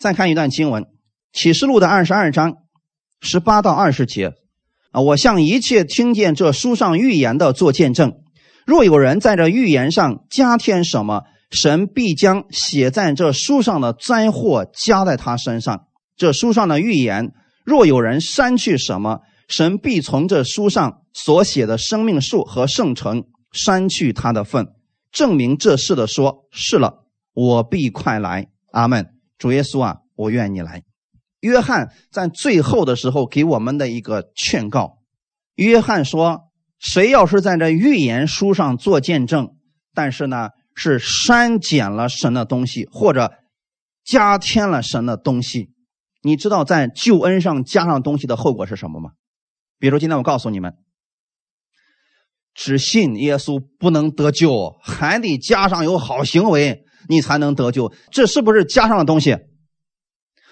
[0.00, 0.82] 再看一段经文，
[1.32, 2.56] 《启示录》的二十二章
[3.20, 4.32] 十八到二十节
[4.90, 8.14] 啊，我向一切听见这书上预言的做见证。
[8.66, 11.22] 若有人在这预言上加添什么，
[11.52, 15.84] 神必将写在这书上的灾祸加在他身上。
[16.16, 17.30] 这书上的预言，
[17.64, 23.22] 若有人删去什么，神必从这书上所写的生命树和圣城
[23.52, 24.66] 删去他的份，
[25.12, 27.04] 证明这事的说是了。
[27.38, 28.48] 我必快来。
[28.72, 29.14] 阿门。
[29.38, 30.82] 主耶稣啊，我愿你来。
[31.38, 34.98] 约翰在最后的时候给我们的一个劝告，
[35.54, 39.54] 约翰说：“谁要是在这预言书上做见证，
[39.94, 43.32] 但是呢是删减了神的东西，或者
[44.04, 45.70] 加添了神的东西，
[46.24, 49.12] 你知道在救恩上加上东西的后果是什么吗？
[49.78, 50.74] 比如今天我告诉你们，
[52.52, 57.92] 只信耶稣不能得救，还得加上有好行为，你才能得救。
[58.10, 59.36] 这是不是加上了东西？”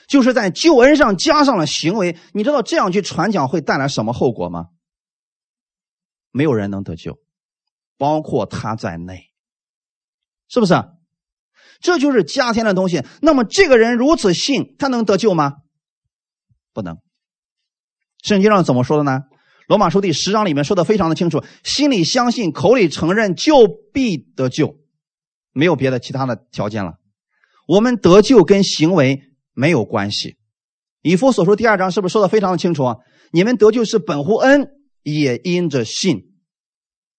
[0.09, 4.67] 就是在救恩上加上了行为，你知道这样去传讲会带来什么后果吗？
[6.31, 7.19] 没有人能得救，
[7.99, 9.33] 包括他在内，
[10.49, 10.75] 是不是？
[11.81, 13.05] 这就是加添的东西。
[13.21, 15.55] 那么这个人如此信，他能得救吗？
[16.73, 16.99] 不能。
[18.23, 19.25] 圣经上怎么说的呢？
[19.67, 24.79] 罗马书第十章里面说的非常的清楚：心里相信，口里承认，就必得救，
[25.57, 26.93] 没有别的其他的条件了。
[27.67, 29.23] 我们得救跟行为。
[29.59, 30.37] 没有关系，
[31.01, 32.97] 以弗所说第二章是不是说的非常的清楚啊？
[33.33, 34.69] 你们得救是本乎恩，
[35.03, 36.35] 也因着信，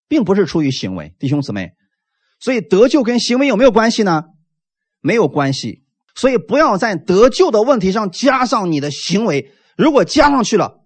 [0.06, 1.72] 并不是出于行为，弟兄姊妹。
[2.38, 4.22] 所以得救跟行为有没有关系呢？
[5.00, 5.82] 没有关系。
[6.14, 9.50] 所以不要在得救的问题上加上你的行为。
[9.76, 10.84] 如果加上去了，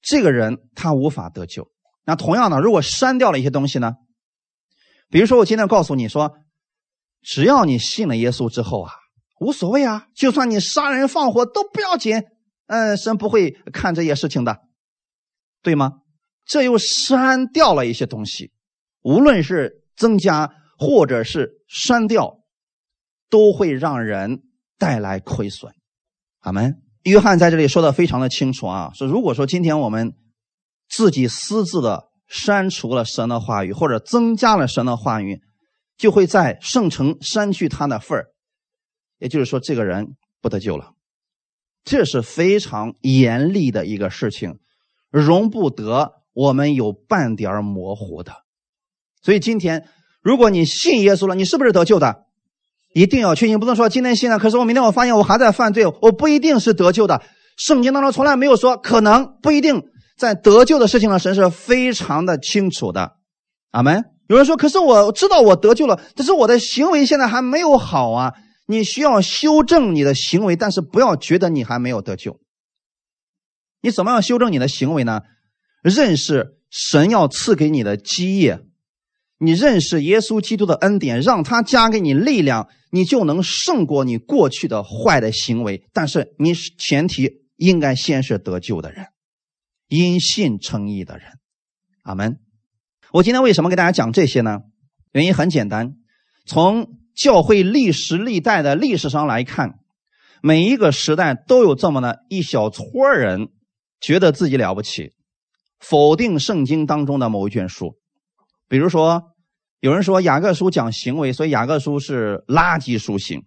[0.00, 1.68] 这个人他无法得救。
[2.06, 3.96] 那同样的，如果删掉了一些东西呢？
[5.10, 6.38] 比如说，我今天告诉你说，
[7.22, 8.92] 只要你信了耶稣之后啊。
[9.40, 12.22] 无所谓啊，就算你杀人放火都不要紧，
[12.66, 14.58] 嗯，神不会看这些事情的，
[15.62, 15.92] 对吗？
[16.46, 18.52] 这又删掉了一些东西，
[19.02, 22.40] 无论是增加或者是删掉，
[23.30, 24.42] 都会让人
[24.78, 25.72] 带来亏损。
[26.40, 26.82] 阿门。
[27.04, 30.12] 约翰在这里说的非常的清楚啊，说如果说今天我们
[30.86, 35.40] 自己私自的删除了神的话语，或者增加了神的话语，
[36.00, 38.28] 就会在圣城删去他的份儿。
[39.18, 40.92] 也就是说，这个人不得救了，
[41.84, 44.58] 这是非常严厉的一个事情，
[45.10, 48.32] 容不得我们有半点模糊的。
[49.20, 49.86] 所以今天，
[50.22, 52.24] 如果你信耶稣了，你是不是得救的？
[52.94, 57.22] 一定要确信，不能说今天信了，可是我明天我发现我还在犯罪，我不一定是得救的。
[57.58, 59.82] 圣经当中从来没有说可能不一定
[60.16, 63.18] 在得救的事情上，神是非常的清楚的。
[63.72, 64.02] 阿门。
[64.30, 68.32] 有人说，可是我知道我得救了，但是我的行为现在还没有好啊。
[68.66, 72.38] 你需要修正你的行为，但是不要觉得你还没有得救。
[73.80, 75.22] 你怎么样修正你的行为呢？
[75.82, 78.60] 认识神要赐给你的基业，
[79.38, 85.82] 你认识耶稣基督的恩典，让他加给你力量，你就能胜过你过去的坏的行为。
[85.92, 89.06] 但是你前提应该先是得救的人，
[89.88, 91.32] 因信称义的人。
[92.04, 92.38] 阿门。
[93.12, 94.60] 我今天为什么给大家讲这些呢？
[95.12, 95.94] 原因很简单，
[96.46, 96.98] 从。
[97.12, 99.74] 教会历史历代的历史上来看，
[100.40, 103.48] 每一个时代都有这么的一小撮人，
[104.00, 105.10] 觉得自己了不起，
[105.78, 107.96] 否定圣经当中的某一卷书。
[108.68, 109.34] 比如说，
[109.80, 113.42] 有人说雅各书讲行为，所以雅各书是垃圾书型，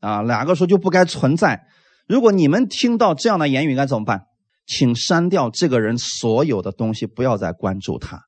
[0.00, 1.62] 啊，雅各书就不该存在。
[2.06, 4.26] 如果你们听到这样的言语，该怎么办？
[4.66, 8.20] 请删掉这个人所有的东西，不要再关注他。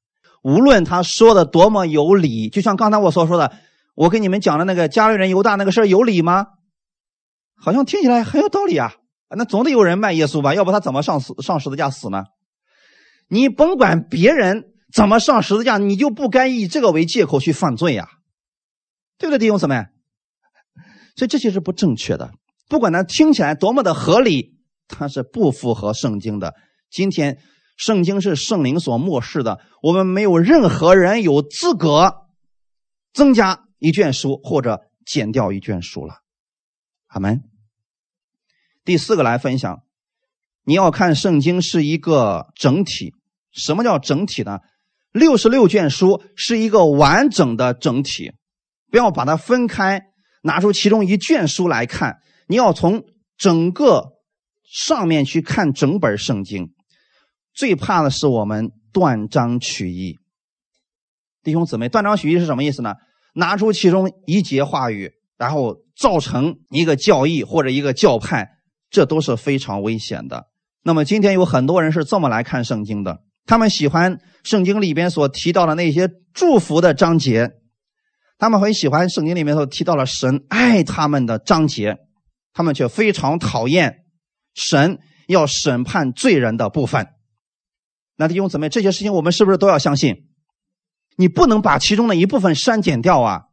[0.46, 3.52] 无论他说的多么有理，就像刚才我所说的。
[3.96, 6.46] 我跟你们讲的那个加利人犹大那个事儿有理吗？
[7.58, 8.92] 好像听起来很有道理啊！
[9.36, 10.54] 那总得有人卖耶稣吧？
[10.54, 12.26] 要不他怎么上死上十字架死呢？
[13.26, 18.06] 你甭管别人怎么上十字架，你就不该以这个为借口去犯罪呀，
[19.18, 19.86] 对不对，弟兄姊妹？
[21.16, 22.30] 所以这些是不正确的。
[22.68, 26.54] 不管他听起来多么的合理，它是不符合圣经的。
[26.90, 27.38] 今天
[27.76, 32.26] 圣经是圣灵所漠视的，我们没有任何人有资格
[33.12, 33.62] 增加。
[33.78, 36.14] 一卷书或者减掉一卷书了，
[37.08, 37.42] 阿门。
[38.86, 39.82] 第四个来分享，
[40.64, 43.12] 你要看圣经是一个整体。
[43.52, 44.60] 什么叫整体呢？
[45.12, 48.32] 六十六卷书是一个完整的整体，
[48.90, 50.06] 不要把它分开，
[50.42, 52.16] 拿出其中一卷书来看。
[52.48, 53.04] 你要从
[53.36, 54.12] 整个
[54.64, 56.72] 上面去看整本圣经。
[57.56, 60.18] 最怕的是我们断章取义，
[61.42, 62.94] 弟兄姊妹，断章取义是什么意思呢？
[63.34, 68.46] 拿出其中一节话语，然后造成一个教义或者一个教派，
[68.90, 70.48] 这都是非常危险的。
[70.82, 77.52] 那么今天有很多人是这么来看圣经的，他们喜欢圣经里边所提到的那些祝福的章节，
[78.36, 81.96] 他们很喜欢圣经里面所提到了神爱他们的章节，
[82.52, 84.04] 他们却非常讨厌
[84.54, 87.08] 神要审判罪人的部分。
[88.16, 90.26] 那弟兄姊妹，这些事情我们是不是都要相信？
[91.16, 93.44] 你不能把其中的一部分删减掉啊！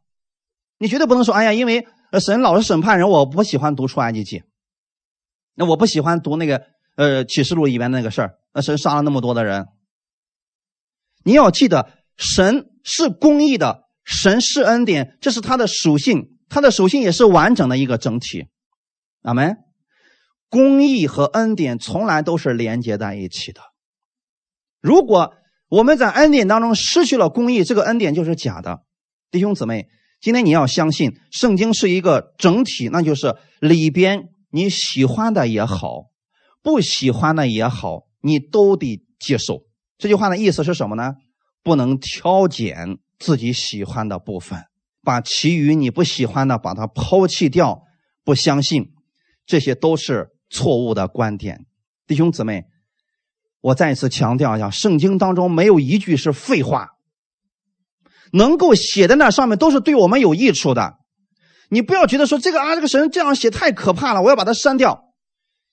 [0.78, 1.86] 你绝对不能说，哎呀，因为
[2.20, 4.42] 神老是审判人，我不喜欢读出埃及记。
[5.54, 6.62] 那我不喜欢读那个
[6.96, 9.66] 呃启示录里面那个事儿，那神杀了那么多的人。
[11.24, 18.48] 你要记得，神是公义的，神是恩典，这是他的属性，他的属性也是完整的一个整体。
[19.22, 19.56] 阿门。
[20.48, 23.60] 公义和恩典从来都是连接在一起的。
[24.84, 25.32] 如果
[25.70, 28.82] 我们在恩典当中失去了公义，这个恩典就是假的。
[29.30, 29.88] 弟兄姊妹，
[30.20, 36.10] 今天你要相信，圣经是一个整体，那就是里边你喜欢的也好，
[36.62, 39.62] 不喜欢的也好，你都得接受。
[39.96, 41.14] 这句话的意思是什么呢？
[41.62, 44.64] 不能挑拣自己喜欢的部分，
[45.02, 47.84] 把其余你不喜欢的把它抛弃掉，
[48.22, 48.92] 不相信，
[49.46, 50.28] 这些都是。
[50.50, 51.64] 错误的观点，
[52.06, 52.66] 弟兄姊妹，
[53.64, 56.90] 我再次强调一下，圣经当中没有一句是废话，
[58.30, 60.98] 能够写在那上面都是对我们有益处的。
[61.70, 65.14] 你不要觉得说这个啊，这个神这样写太可怕了，我要把它删掉。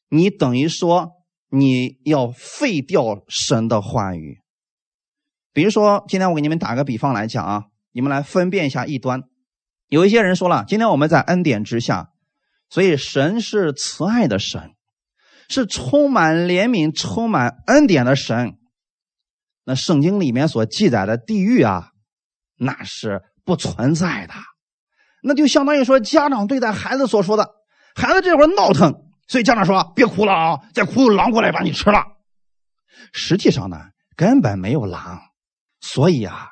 [0.07, 1.11] 你等于说
[1.49, 4.37] 你要废掉神的话语。
[5.51, 9.23] 比如说，今天我给你们打个比方来讲啊，你们来分辨一下异端。
[9.89, 12.07] 有一些人说了，今天我们在恩典之下。
[12.69, 14.71] 所以，神是慈爱的神，
[15.51, 18.57] 是充满怜悯、充满恩典的神。
[19.65, 21.91] 那圣经里面所记载的地狱啊，
[22.57, 24.33] 那是不存在的。
[25.21, 27.47] 那就相当于说，家长对待孩子所说的
[27.93, 28.91] ：“孩子这会儿闹腾，
[29.27, 32.03] 所以家长说别哭了啊，再哭狼过来把你吃了。”
[33.13, 33.77] 实际上呢，
[34.15, 35.19] 根本没有狼。
[35.79, 36.47] 所以啊，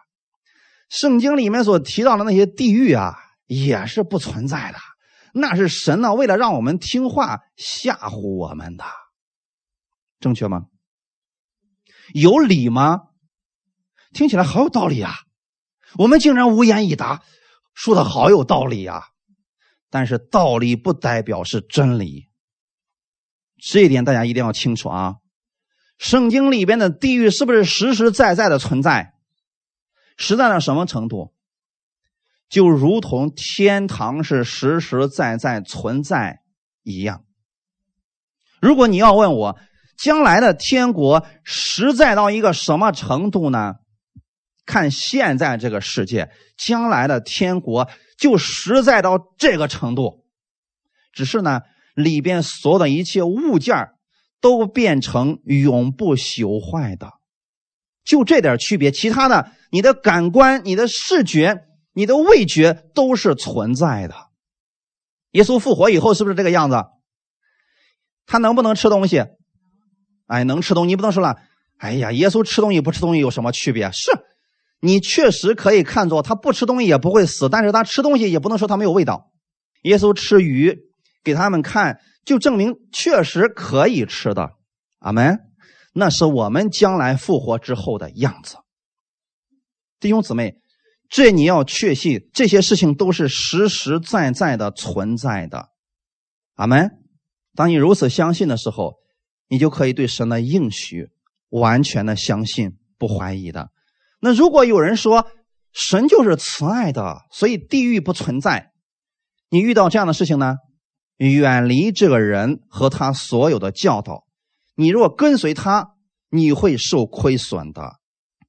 [0.89, 3.15] 圣经里面所提到的那些地狱啊，
[3.47, 4.77] 也是不存在的。
[5.33, 8.85] 那是神呢，为了让我们听话吓唬我们的，
[10.19, 10.65] 正确吗？
[12.13, 13.01] 有理吗？
[14.13, 15.13] 听起来好有道理啊！
[15.97, 17.23] 我们竟然无言以答，
[17.73, 19.09] 说的好有道理呀！
[19.91, 22.29] 但是道理不代表是真理，
[23.57, 25.15] 这一点大家一定要清楚啊！
[25.97, 29.13] 圣经里边的地狱是不是实实在在的存在？
[30.17, 31.33] 实在到什么程度？
[32.49, 36.39] 就如同天堂是实实在在存在
[36.83, 37.23] 一样。
[38.59, 39.59] 如果你要问我
[39.97, 43.75] 将来的天国实在到一个什么程度呢？
[44.65, 50.25] 看现在这个世界，将来的天国就实在到这个程度。
[51.11, 51.61] 只是呢，
[51.95, 53.89] 里边所有的一切物件
[54.41, 57.13] 都变成永不朽坏的，
[58.03, 58.91] 就这点区别。
[58.91, 61.65] 其他的，你的感官、你的视觉。
[61.99, 64.15] 你的味觉都是存在的。
[65.31, 66.85] 耶稣复活以后是不是这个样子？
[68.25, 69.25] 他能不能吃东西？
[70.25, 70.87] 哎，能吃东西。
[70.87, 71.35] 你不能说了，
[71.75, 73.91] 哎呀，耶稣吃东西不吃东西有什么区别？
[73.91, 74.11] 是，
[74.79, 79.33] 你确实可以看作他不吃东西也不会死，但是他吃东西也不能说他没有味道。
[79.81, 80.77] 耶稣吃鱼
[81.21, 84.51] 给他们看，就证明确实可以吃的。
[84.99, 85.37] 阿门。
[85.91, 88.55] 那是我们将来复活之后的样子，
[89.99, 90.55] 弟兄姊妹。
[91.09, 95.69] 这你要确信，这些事情都是实实在在的存在的，
[96.53, 96.91] 阿门。
[97.55, 98.97] 当你如此相信的时候，
[99.47, 101.09] 你就可以对神的应许
[101.49, 103.71] 完全的相信，不怀疑的。
[104.21, 105.25] 那如果有人说
[105.73, 108.71] 神就是慈爱的，所以地狱不存在，
[109.49, 110.57] 你遇到这样的事情呢，
[111.17, 114.27] 远离这个人和他所有的教导。
[114.75, 115.95] 你若跟随他，
[116.29, 117.95] 你会受亏损的。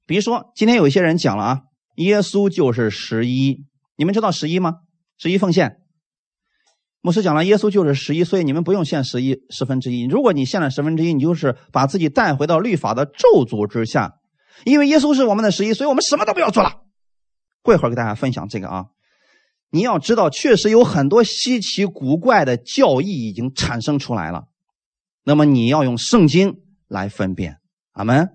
[0.05, 1.61] 比如说，今天有一些人讲了啊。
[2.01, 4.77] 耶稣就是十一，你们知道十一吗？
[5.19, 5.77] 十一奉献。
[7.03, 10.07] 牧师讲了，耶稣就是十一，所以你们不用献十一十分之一。
[10.07, 14.15] 如果你献了十分之一，你就是把自己带回到律法的咒诅之下。
[14.65, 16.81] 因为耶稣是我们的十一，所以我们什么都不要做了。
[17.61, 18.87] 过一会儿给大家分享这个啊。
[19.71, 24.45] 你要知道，确实有很多稀奇古怪的教义已经产生出来了。
[25.23, 27.59] 那么你要用圣经来分辨。
[27.93, 28.31] 阿门。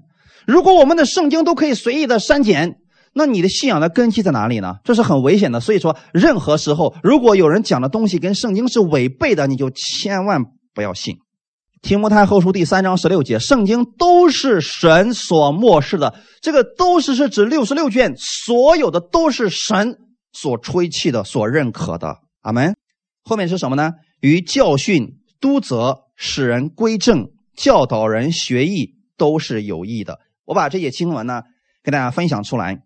[0.45, 2.77] 如果我们的圣经都可以随意的删减。
[3.17, 4.75] 那你的信仰的根基在哪里呢？
[4.83, 5.61] 这是很危险的。
[5.61, 10.43] 所以说，任何时候，如果有人讲的东西跟圣经是违背的，你就千万
[10.73, 11.15] 不要信。
[11.81, 16.13] 提摩太后书第三章十六节，圣经都是神所漠视的。
[16.41, 19.95] 这个都是是指六十六卷，所有的都是神
[20.33, 22.17] 所吹气的、所认可的。
[22.41, 22.75] 阿门。
[23.23, 23.93] 后面是什么呢？
[24.19, 30.19] 与教训、督责、使人归正、教导人学艺，都是有益的。
[30.43, 31.43] 我把这些经文呢，
[31.81, 32.79] 给大家分享出来。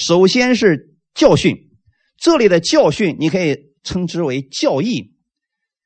[0.00, 1.68] 首先是教训，
[2.16, 5.12] 这里的教训你可以称之为教义。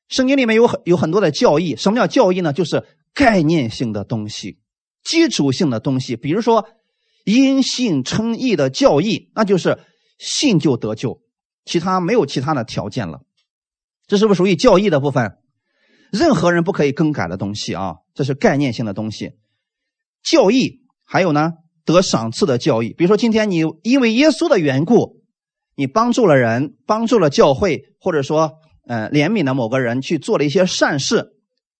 [0.09, 1.75] 圣经里面有很有很多的教义。
[1.75, 2.53] 什么叫教义呢？
[2.53, 4.61] 就是概念性的东西，
[5.03, 6.15] 基础性的东西。
[6.15, 6.69] 比如说
[7.25, 9.81] 因信称义的教义，那就是
[10.17, 11.21] 信就得救，
[11.65, 13.23] 其他没有其他的条件了。
[14.07, 15.39] 这是不是属于教义的部分？
[16.13, 19.33] 任何人不可以更改的东西啊，这是概念性的东西。
[20.23, 21.55] 教义还有呢，
[21.85, 25.23] 得赏赐的教义，比如说今天你因为耶稣的缘故，
[25.77, 28.55] 你帮助了人，帮助了教会，或者说
[28.87, 31.35] 呃怜悯了某个人去做了一些善事，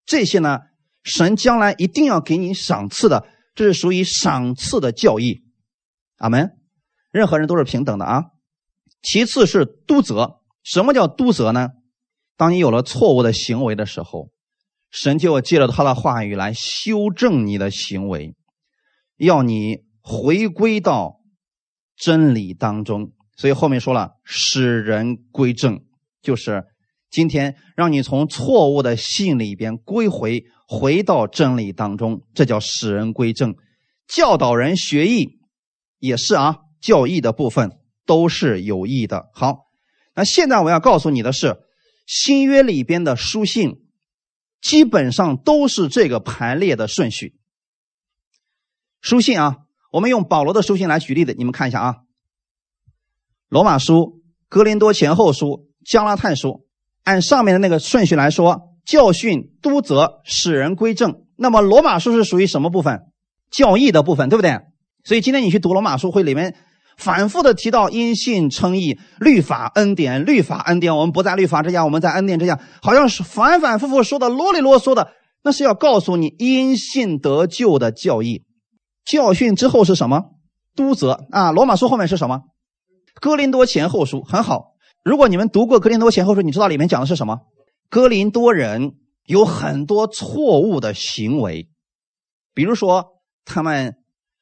[0.05, 0.59] 这些呢，
[1.03, 3.25] 神将来一定要给你赏赐的，
[3.55, 5.43] 这是属于赏赐的教义。
[6.17, 6.51] 阿门。
[7.11, 8.23] 任何人都是平等的啊。
[9.01, 11.69] 其次是督责，什么叫督责呢？
[12.35, 14.29] 当你有了错误的行为的时候，
[14.91, 18.35] 神就借着他的话语来修正你的行为，
[19.17, 21.21] 要你回归到
[21.97, 23.13] 真理当中。
[23.35, 25.81] 所以后面说了，使人归正，
[26.21, 26.63] 就是
[27.09, 33.55] 今天让你从错误的信里边归回，回到真理当中，这叫使人归正。
[34.07, 35.39] 教导人学艺
[35.97, 39.29] 也是啊，教义的部分都是有益的。
[39.33, 39.65] 好，
[40.13, 41.57] 那现在我要告诉你的是。
[42.07, 43.81] 新约里边的书信，
[44.61, 47.39] 基本上都是这个排列的顺序。
[49.01, 49.64] 书信啊，
[49.95, 51.93] 我们用保罗的书信来举例子，你们看一下啊，
[53.47, 53.93] 《罗马书》
[54.49, 55.45] 《格林多前后书》
[55.89, 56.49] 《加拉太书》，
[57.05, 61.21] 按上面的那个顺序来说，教训、督责、使人归正。
[61.37, 63.03] 那么，《罗马书》是属于什么部分？
[63.49, 64.59] 教义的部分，对不对？
[65.05, 66.57] 所以今天你去读《罗马书》会里面。
[66.97, 75.07] 反复的提到因信称义、律法恩典、律法恩典，我们不在律法之下，我们在恩典之下，好像是反反复复说的啰里啰嗦的，
[75.41, 78.43] 那是要告诉你因信得救的教义。
[79.05, 80.31] 教训之后是什么？
[80.75, 81.51] 督责啊！
[81.51, 82.41] 罗马书后面是什么？
[83.21, 84.73] 哥林多前后书很好。
[85.03, 87.41] 如果你们读过哥林多前后书，你知道里面讲的是什么？
[87.89, 88.95] 哥林多人
[89.25, 91.69] 有很多错误的行为，
[92.53, 93.95] 比如说他们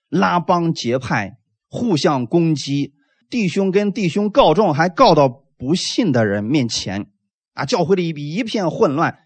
[0.09, 1.38] 拉帮结派。
[1.76, 2.93] 互相攻击，
[3.32, 7.07] 弟兄跟弟兄告状，还告到不信的人面前，
[7.55, 9.18] 啊，教会里一片混乱。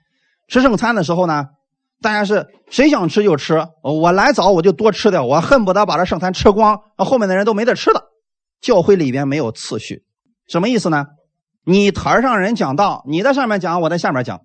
[0.47, 1.47] 吃圣餐的时候呢，
[2.01, 8.03] 大家是谁想吃就吃，我来早我就多吃点，我恨不得把这圣餐吃光，后面的人都没得吃的。
[8.61, 10.03] 教会里边没有次序，
[10.47, 11.05] 什么意思呢？
[11.65, 14.41] 你台上人讲道，你在上面讲，我在下面讲。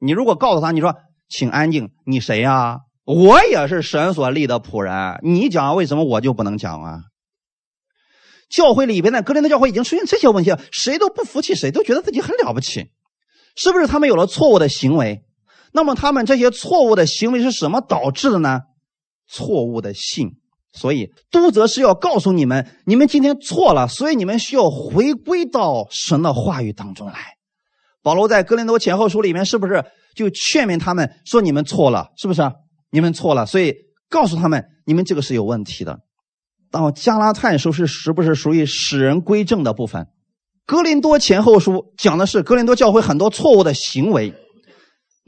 [0.00, 0.94] 你如果告诉他，你说
[1.28, 2.78] 请安静，你谁呀？
[3.04, 7.00] 我也是神所立的仆人，你讲为什么我就不能讲啊？
[8.50, 12.90] 教会里边的格林的教会已经出现这些问题了，谁都不服气，谁都觉得自己很了不起，
[13.56, 13.86] 是不是？
[13.86, 15.22] 他们有了错误的行为，
[15.72, 18.60] 那么他们这些错误的行为是什么导致的呢？
[19.28, 20.38] 错误的信。
[20.70, 27.14] 所以都则是要告诉你们，你们今天错了，所以你们需要回归到神的话语当中来。
[28.02, 32.42] 保罗在格林多前后书里面是不是就劝勉他们说你们错了，是不是？
[32.90, 33.74] 你们错了，所以
[34.10, 35.98] 告诉他们你们这个是有问题的。
[36.70, 40.06] 到加拉太书是是不是属于使人归正的部分？
[40.66, 44.34] 格林多前后书讲的是格林多教会很多错误的行为，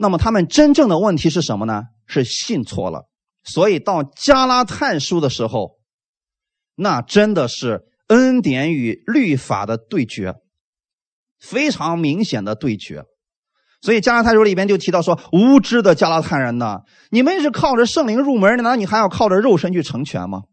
[0.01, 1.83] 那么他们真正的问题是什么呢？
[2.07, 3.07] 是信错了。
[3.43, 5.77] 所以到加拉太书的时候，
[6.73, 10.33] 那真的是恩典与律法的对决，
[11.39, 13.03] 非常明显的对决。
[13.81, 16.79] 所以加拉太书里边就提到说：“无知的加拉太人呢，
[17.11, 20.43] 你们是靠着圣灵入门的，难道你还要靠着肉身去成全吗？”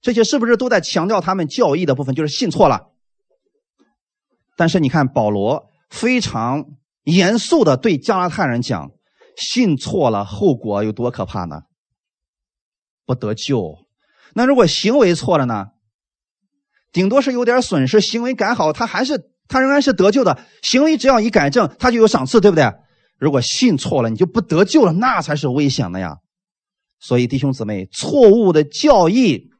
[0.00, 2.14] 这些是不是都在强调他们教义的部分？
[2.14, 2.92] 就是信错了。
[4.56, 6.64] 但是你看保罗非常
[7.06, 8.90] 严肃的对加拉太人讲：
[9.36, 11.62] 信错了，后果有多可怕呢？
[13.06, 13.86] 不得救。
[14.34, 15.68] 那如果行为错了呢？
[16.92, 20.38] 顶多是有点损失，行为改好，他还是他仍然是得救的。
[20.62, 22.70] 行为只要一改正，他就有赏赐，对不对？
[23.18, 26.18] 如果信错了，你就不得救了，那才是危险的呀。
[27.00, 29.50] 所以弟兄姊妹，错误的教义。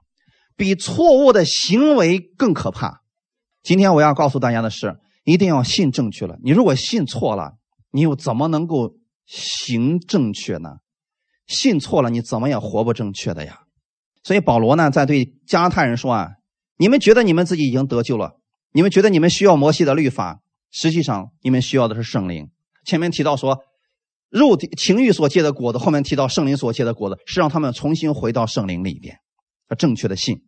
[0.58, 3.02] 比错误的行为更可怕。
[3.62, 4.96] 今天我要告诉大家的是，
[5.26, 6.38] 一定要信正确了。
[6.42, 7.58] 你如果信错了，
[7.90, 8.94] 你又怎么能够
[9.26, 10.76] 行正确呢？
[11.48, 13.62] 信错了，你怎么也活不正确的呀。
[14.22, 16.30] 所以保罗呢，在对加拉太人说啊
[16.78, 18.38] ：“你们觉得你们自己已经得救了，
[18.72, 22.48] 你们觉得你们需要摩西的律法，实际上你们需要的是圣灵。
[22.84, 23.58] 前面提到说，
[24.30, 29.18] 肉体情欲所结的果子，后面提到圣灵所结的果子，是让他们重新回到圣灵里边。”
[29.76, 30.44] 正确的信，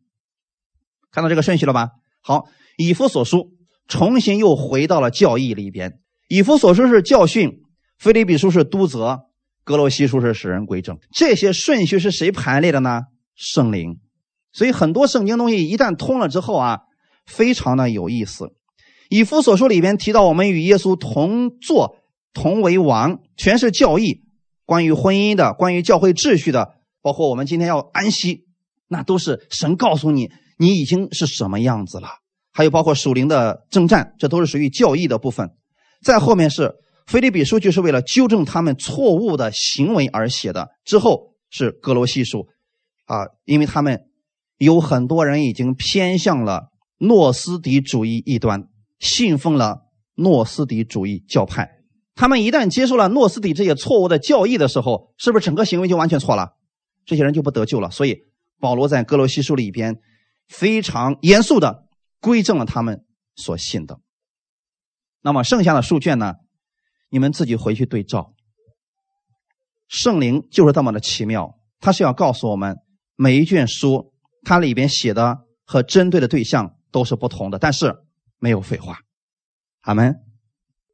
[1.11, 1.91] 看到这个顺序了吧？
[2.23, 3.51] 好，以弗所书
[3.89, 5.99] 重新又回到了教义里边。
[6.29, 7.63] 以弗所书是教训，
[7.99, 9.23] 菲利比书是督责，
[9.65, 10.99] 格罗西书是使人归正。
[11.11, 13.05] 这些顺序是谁排列的呢？
[13.35, 13.99] 圣灵。
[14.53, 16.81] 所以很多圣经东西一旦通了之后啊，
[17.27, 18.53] 非常的有意思。
[19.09, 21.97] 以弗所书里边提到我们与耶稣同坐、
[22.35, 24.23] 同为王，全是教义，
[24.67, 28.45] 关于婚姻的，关于教会秩序的，包括我们今天要安息。
[28.89, 32.09] 那都是神告诉你，你已经是什么样子了。
[32.59, 35.49] 还有包括属灵的征战，这都是属于教义的部分。
[36.03, 36.75] 再后面是
[37.07, 40.69] 腓立比书就是为了纠正他们错误的行为而写的。
[40.85, 42.49] 之后是哥罗西书，
[43.05, 44.01] 啊，因为他们
[44.57, 48.65] 有很多人已经偏向了诺斯底主义一端，
[48.99, 49.83] 信奉了
[50.17, 51.71] 诺斯底主义教派。
[52.17, 56.55] 他们一旦接受了诺斯底这些错误的教义的时候，是不是整个行为就完全错了？
[57.07, 57.89] 这些人就不得救了。
[57.93, 58.19] 所以
[58.59, 60.01] 保罗在哥罗西书里边
[60.49, 61.85] 非常严肃的
[62.21, 63.05] 归正了他们
[63.37, 64.01] 所信的。
[65.23, 66.35] 那么剩下的书卷呢？
[67.11, 68.35] 你们自己回去对照。
[69.89, 72.77] 圣灵就是这么的奇妙，它是要告诉我们
[73.17, 74.13] 每一卷书，
[74.43, 77.97] 它里边写的和针对的对象都是不同的，但是
[78.39, 79.01] 没有废话。
[79.81, 80.17] 阿门。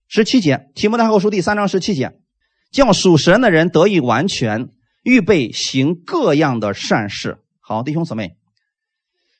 [0.06, 2.20] 十七节，提摩太后书第三章十七节，
[2.70, 4.68] 叫属神的人得以完全，
[5.02, 7.42] 预备行各样的善事。
[7.58, 8.36] 好，弟兄姊妹，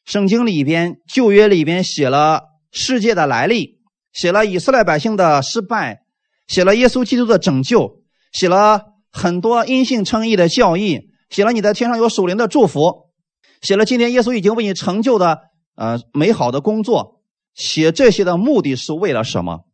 [0.05, 3.80] 圣经里边旧约里边写了世界的来历，
[4.12, 6.02] 写了以色列百姓的失败。
[6.46, 13.11] 写了耶稣基督的拯救，写了很多因信称义的教义，写了你在天上有属灵的祝福，
[13.62, 15.38] 写了今天耶稣已经为你成就的
[15.74, 17.22] 呃美好的工作。
[17.55, 19.64] 写这些的目的是为了什么？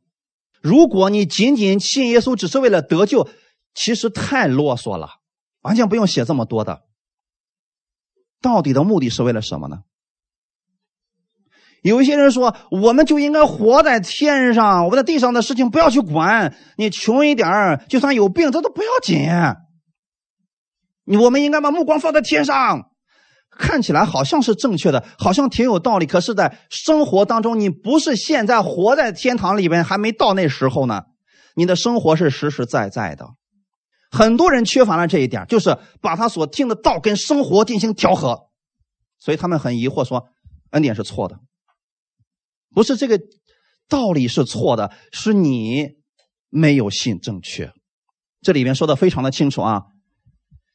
[0.62, 3.28] 如果你仅仅信耶稣只是为了得救，
[3.74, 5.08] 其实太啰嗦了，
[5.62, 6.82] 完全不用写这么多的。
[8.40, 9.78] 到底的目的是为了什么呢？
[11.82, 16.54] 有一些人说，我们就应该活在天上，我们在地上的事情不要去管。
[16.76, 19.28] 你穷一点就算有病，这都不要紧。
[21.18, 22.90] 我们应该把目光放在天上，
[23.50, 26.06] 看起来好像是正确的，好像挺有道理。
[26.06, 31.02] 可是，在生活当中，你不是现在活在天堂里边，还没到那时候呢。
[31.56, 33.26] 你的生活是实实在在的。
[34.10, 38.38] 很多人缺乏了这一点，就是把他所听的道跟生活进行调和，
[39.18, 40.28] 所以他们很疑惑，说
[40.70, 41.36] 恩典是错的。
[42.74, 43.20] 不是这个
[43.88, 45.88] 道理是错的，是你
[46.48, 47.72] 没有信正确。
[48.42, 49.82] 这里面说的非常的清楚啊，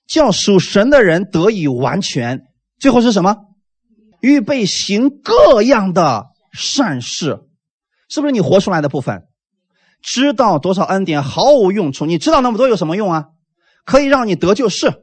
[0.07, 2.41] 叫属神的人得以完全。
[2.79, 3.37] 最后是什么？
[4.21, 7.39] 预备行各样的善事，
[8.09, 9.23] 是不是你活出来的部分？
[10.01, 13.25] 知道多少恩典毫无用处，你知道那么多有什么用啊？
[13.85, 14.93] 可以让你得救是，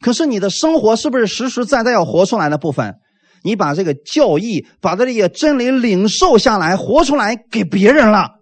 [0.00, 2.98] 可是你的生活是不是实实在在要活出来的部分？
[3.42, 8.40] 你把这个教义，把这些真理领受下来，活出来给别人了，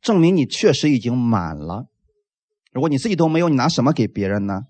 [0.00, 1.86] 证明你确实已经满了。
[2.72, 4.62] 如果你自己都没有，你拿什么给别人呢？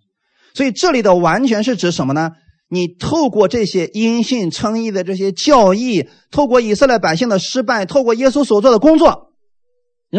[0.54, 2.32] 所以这里的完全是指什么呢？
[2.68, 9.31] 你透过这些因信称义的这些教义，透过以色列百姓的失败，透过耶稣所做的工作，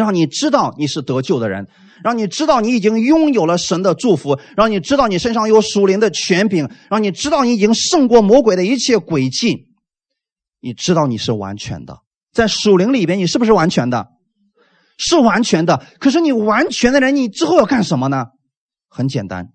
[0.00, 1.68] 让你知道你是得救的人。
[2.02, 9.68] 让你知道你已经拥有了神的祝福，让你知道你身上有属灵的权柄，让你知道你已经胜过魔鬼的一切诡计。
[10.60, 14.08] 你知道你是完全的，在属灵里边，你是不是完全的？
[14.98, 15.86] 是完全的。
[15.98, 18.26] 可是你完全的人，你之后要干什么呢？
[18.90, 19.48] 很简单，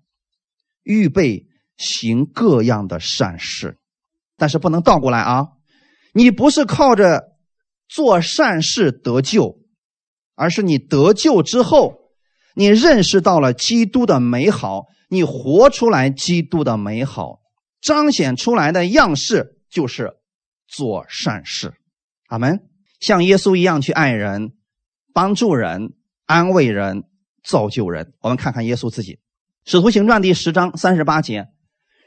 [0.82, 3.78] 预备行各样的善事，
[4.36, 5.46] 但是不能倒过来啊！
[6.14, 7.22] 你不是靠着
[7.88, 9.59] 做善事得救，
[10.40, 11.98] 而是你得救之后。
[12.54, 17.40] 你认识到了基督的美好，你活出来基督的美好，
[17.82, 20.14] 彰显出来的样式就是
[20.66, 21.74] 做善事。
[22.28, 22.60] 阿门。
[23.00, 24.52] 像耶稣一样去爱人、
[25.14, 25.92] 帮助人、
[26.26, 27.04] 安慰人、
[27.42, 28.12] 造就人。
[28.20, 29.14] 我们看看耶稣自己，
[29.64, 31.46] 《使徒行传》第十章三十八节：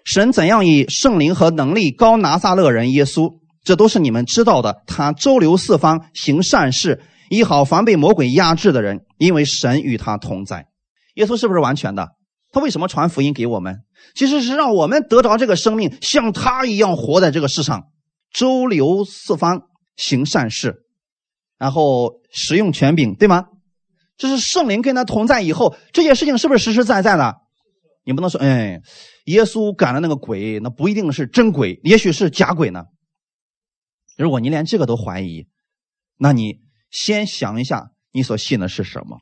[0.04, 4.84] 神怎样以圣灵和能力高拿撒勒人耶稣，这都是你们知道的。
[4.86, 7.02] 他周流四方，行善事。
[7.34, 10.68] 医好防被魔鬼压制的人，因为神与他同在。
[11.16, 12.10] 耶稣是不是完全的？
[12.52, 13.82] 他为什么传福音给我们？
[14.16, 17.88] 其实是让我们得着这个生命，像他一样活在这个世上，
[18.32, 19.64] 周流四方
[19.96, 20.84] 行善事，
[21.58, 23.46] 然后使用权柄，对吗？
[24.18, 27.36] 这是圣灵跟他同在以后，这件事情是不是实实在在的？
[28.06, 28.82] 你不能说，哎，
[29.26, 32.84] 耶稣赶了那个鬼，那不一定是真鬼，也许是假鬼呢。
[34.18, 35.48] 如果你连这个都怀疑，
[36.18, 36.62] 那你。
[36.94, 39.18] 先想一下，你所信的是什么？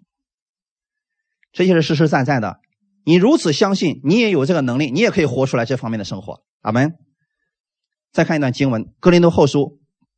[1.53, 2.57] 这些是实实在在的。
[3.05, 6.41] 你如此相信，你也有这个能力，你也可以活出来这方面的生活。
[6.61, 6.95] 阿门。
[8.11, 9.59] 再看一段经文，《格林多后书》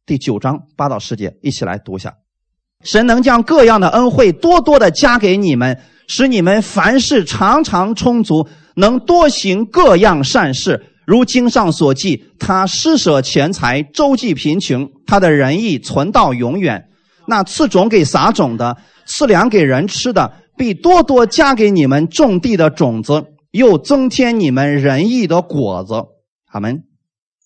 [0.07, 2.15] 第九章八到十节，一起来读一下。
[2.81, 10.87] 神能将各样的恩惠多多的加给你们，使你们凡事常常充足，能多行各样善事。
[11.05, 16.89] 如经上所记，他施舍钱财，周济贫穷，他的仁义存到永远。
[17.27, 25.93] 那赐种给撒种的，赐粮给人吃的，必多多加给你们种地的种子，又增添你们仁义的果子。
[26.47, 26.83] 阿门。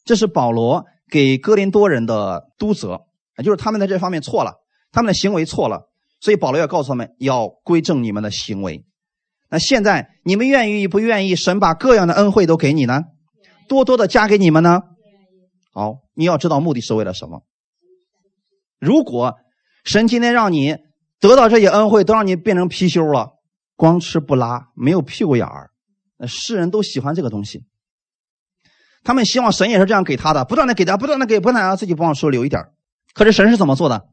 [0.04, 3.02] 这是保罗给哥林多人的督责，
[3.44, 4.54] 就是他们在这方面错了，
[4.92, 5.90] 他们的行为错了，
[6.22, 8.86] 所以保罗要告诉他们，要归正你们的行为。
[9.50, 11.36] 那现在你们愿意不愿意？
[11.36, 13.04] 神把各样的恩惠都给你呢，
[13.68, 14.82] 多多的加给你们呢？
[15.74, 17.44] 好，你要知道目的是为了什么？
[18.80, 19.36] 如果
[19.88, 20.76] 神今天让你
[21.22, 23.36] 得到这些恩惠，都让你变成貔貅了，
[23.78, 25.72] 光吃不拉，没有屁股眼儿，
[26.28, 27.64] 世人都喜欢这个东西。
[29.06, 32.66] 他们希望神也是这样给他的，不断的给他，不断的给，不断让自己不往手留一点
[33.14, 34.10] 可是神是怎么做的？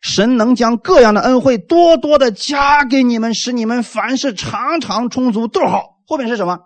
[0.00, 5.46] 神能将各样的恩惠多多的加给你们，使你们凡事常常充足。
[5.46, 6.58] 逗号后面是什么？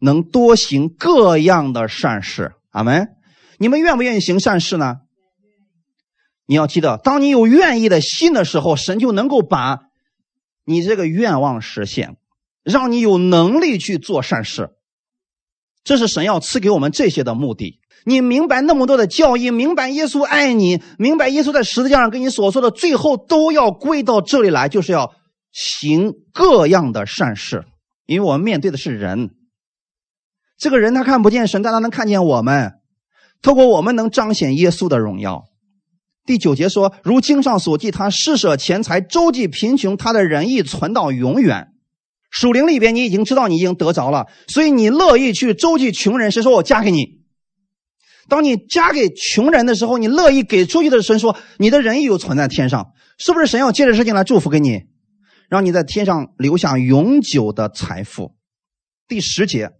[0.00, 2.52] 能多行各样的善事。
[2.70, 3.10] 阿门。
[3.58, 5.01] 你们愿不愿意行善事呢？
[6.52, 9.84] 你要记得，当你有愿意的心的时候，神就能够把
[10.66, 12.18] 你这个愿望实现，
[12.62, 14.68] 让你有能力去做善事。
[15.82, 17.80] 这是神要赐给我们这些的目的。
[18.04, 25.14] 你明白那么多的教义，明白耶稣爱你，明白耶稣在十字架上跟你所说的，最后都要归到这里来，就是要
[25.52, 27.64] 行各样的善事。
[28.04, 29.30] 因为我们面对的是人，
[30.58, 32.74] 这个人他看不见神，但他能看见我们，
[33.40, 35.44] 透过我们能彰显耶稣的荣耀。
[36.24, 41.68] 第九节说：“如经上所记，他施舍钱财，周济贫穷，他的仁义存到永远。”
[42.30, 46.30] 属灵里边，你已经知道你已经得着了，所以你乐意去周济穷人。
[46.30, 47.22] 神说：“我嫁给你。”
[48.28, 53.46] 当你嫁给穷人的时候，你乐意给出去的神说：“你的仁义又存在天上，是不是？
[53.46, 54.82] 神要借着事情来祝福给你，
[55.50, 58.36] 让你在天上留下永久的财富。”
[59.08, 59.72] 第十节，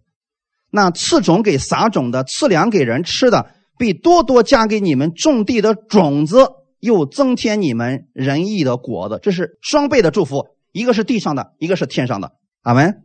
[0.69, 6.47] 那赐种给撒种的，赐粮给人吃的，必多多加给你们种地的种子，
[6.79, 9.19] 又增添你们仁义的果子。
[9.21, 12.33] 这是双倍的祝福，一个是地上的，一个是天上的。
[12.61, 13.03] 阿门。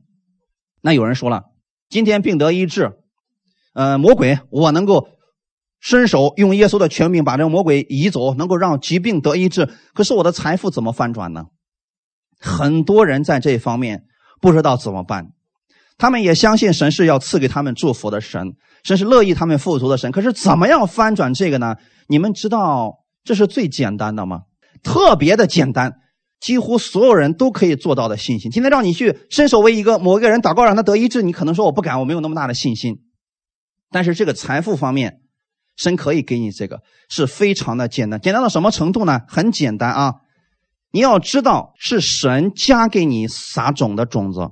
[0.81, 1.45] 那有人说了，
[1.89, 2.93] 今天病得医治，
[3.75, 5.09] 呃，魔鬼我能够
[5.81, 9.69] 伸手用耶稣的权柄把这个魔鬼移走，能够让疾病得医治。
[9.95, 11.47] 可是我的财富怎么翻转呢？
[12.41, 14.05] 很多人在这方面
[14.41, 15.33] 不知道怎么办，
[15.97, 18.55] 他们也相信神是要赐给他们祝福的神，
[18.85, 20.11] 神是乐意他们富足的神。
[20.13, 21.77] 可是怎么样翻转这个呢？
[22.09, 24.43] 你们知道这是最简单的吗？
[24.83, 25.93] 特别的简单。
[26.41, 28.53] 几乎所有人都可以做到的信心。
[28.53, 33.01] 今天让你去伸手为一个某一个人祷告，让他得医治，你可能说我不敢，我没有那么大的信心。
[33.91, 35.21] 但是这个财富方面，
[35.75, 38.21] 神可以给你这个，是非常的简单。
[38.21, 39.23] 简单到什么程度呢？
[39.27, 40.15] 很简单啊！
[40.93, 44.51] 你要知道是神加给你撒种的种子。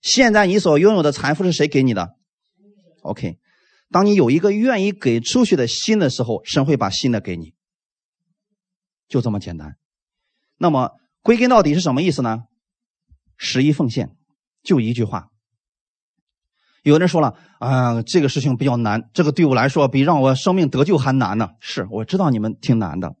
[0.00, 2.08] 现在你所拥有的财富是谁给你的
[3.02, 3.36] ？OK，
[3.90, 7.54] 当你有一个愿意给出去的心的时候，神会把新的给你，
[9.08, 9.76] 就这么简单。
[10.58, 10.92] 那么。
[11.22, 12.44] 归根到底是什么意思呢？
[13.36, 14.14] 十一奉献，
[14.62, 15.30] 就一句话。
[16.84, 21.48] 有人说了啊，这个事情比较难，这个对我来说比让我生命得救还难呢。
[21.58, 23.16] 是，我知道你们挺难的，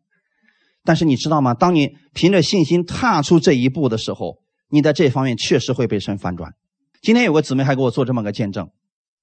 [0.84, 1.52] 但是你知道吗？
[1.52, 4.38] 当你凭着信心踏出这一步的时候，
[4.68, 6.54] 你在这方面确实会被神反转。
[7.02, 8.70] 今天有个姊妹还给我做这么个见证，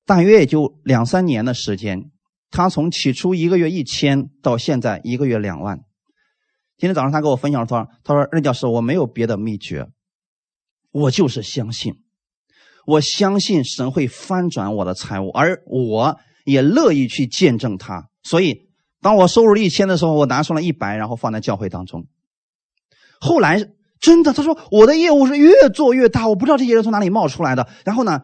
[0.05, 2.11] 大约也就两三年的时间，
[2.51, 5.79] 他从起初一个月一千，到现在一个月两万。
[6.77, 9.87] 今天早上他跟我分享说：“他说任教师，我没有别的秘诀，
[10.91, 11.93] 我就是相信，
[12.85, 18.09] 我相信神会翻转我的财务，而我也乐意去见证他。
[18.23, 18.69] 所以，
[19.01, 22.07] 当我收入一千的时候，我拿出了一百，然后放在教会当中。
[23.21, 23.69] 后来
[24.01, 27.69] 真的，他说我的业务是越做越大，我不知道这些人从哪里冒出来的。
[27.85, 28.19] 然后呢，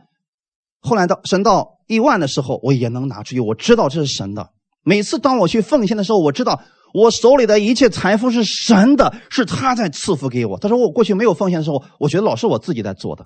[0.79, 4.49] 后来到神到一万的时候，我也能拿出去，我知道这是神的。
[4.83, 6.61] 每次当我去奉献的时候，我知道。”
[6.91, 10.57] 我手里的一切财富是神的，是他在赐福给我。
[10.57, 13.23] 他说我过去没有奉献的时候，我觉得老是我自己在做的。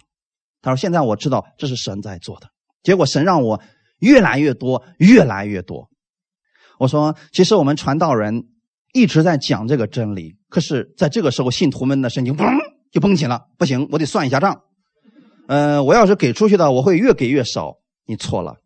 [0.62, 2.47] 他说现在我知道这是神在做的。
[2.84, 3.62] 结果神让我
[3.99, 5.88] 越来越多，越来越多。
[6.78, 8.43] 我说其实我们传道人
[8.91, 12.45] 一直在讲这个真理，可是在这个时候信徒们的神经嘣
[12.91, 13.43] 就绷紧了。
[13.58, 14.60] 不行，我得算一下账。
[15.54, 17.78] 嗯，我要是给出去的，我会越给越少。
[18.06, 18.58] 你错了，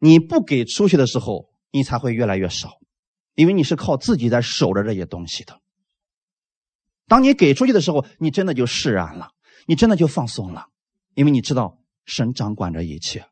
[0.00, 2.80] 你不给出去的时候，你才会越来越少。
[3.36, 5.60] 因为你是靠自己在守着这些东西的，
[7.06, 9.30] 当你给出去的时候，你真的就释然了，
[9.66, 10.66] 你真的就放松了，
[11.14, 13.24] 因为你知道神掌管着一切。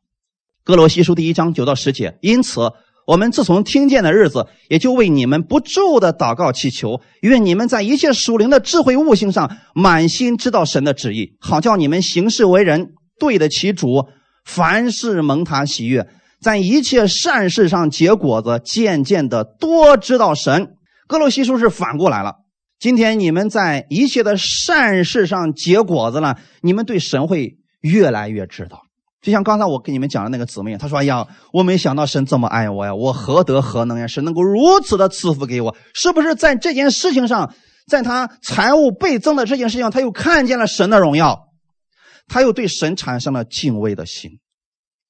[0.63, 2.71] 哥罗西书第一章九到十节，因此
[3.07, 14.05] 我们自从听见的日子，也就为你们不住的祷告祈求，愿你们在一切属灵的智慧悟性上满心知道神的旨意，好叫你们行事为人对得起主，
[14.45, 16.07] 凡事蒙他喜悦。
[16.39, 20.69] 在一切善事上结果子，渐渐的多知道神。
[21.07, 22.35] 哥罗西书是反过来了。
[22.79, 28.81] 今天你们在一切的善事上结果子了，你们对神会越来越知道。
[29.21, 35.75] 就像刚才我跟你们讲的那个姊妹，她说：“哎呀，我没想到神这么爱我呀，我何德何能呀，神能够如此的赐福给我？
[35.93, 37.53] 是不是在这件事情上，
[37.85, 41.49] 在他财务倍增的这件事情上，他又看见了神的荣耀，
[42.27, 44.39] 他又对神产生了敬畏的心？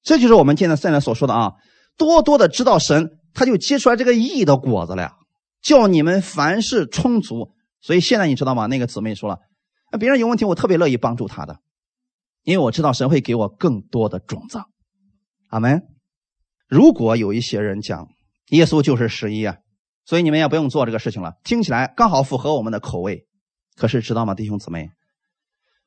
[0.02, 1.52] 这就是我们现在现在所说的啊，
[1.96, 5.14] 多多的知道神，他就结出来这个义的果子了呀，
[5.62, 7.52] 叫你们凡事充足。
[7.80, 8.66] 所以现在你知道吗？
[8.66, 9.38] 那个姊妹说了，
[9.90, 11.56] 那别人有问题，我特别乐意帮助他的。”
[12.44, 14.60] 因为我知道神会给我更多的种子，
[15.48, 15.82] 阿门。
[16.68, 18.08] 如果有一些人讲
[18.48, 19.56] 耶稣就是十一啊，
[20.04, 23.26] 所以你们也不用做这个事情了，听起来刚好符合我们的口味。
[23.76, 24.90] 可是知道吗，弟兄姊妹？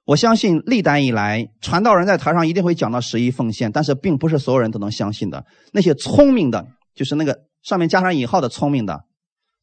[0.06, 5.46] 我相信历代以来传道人在台上一定会讲到十一奉献，但是并不是所有人都能相信的。
[5.74, 9.04] 那些聪明的，就是那个上面加上引号的聪明的，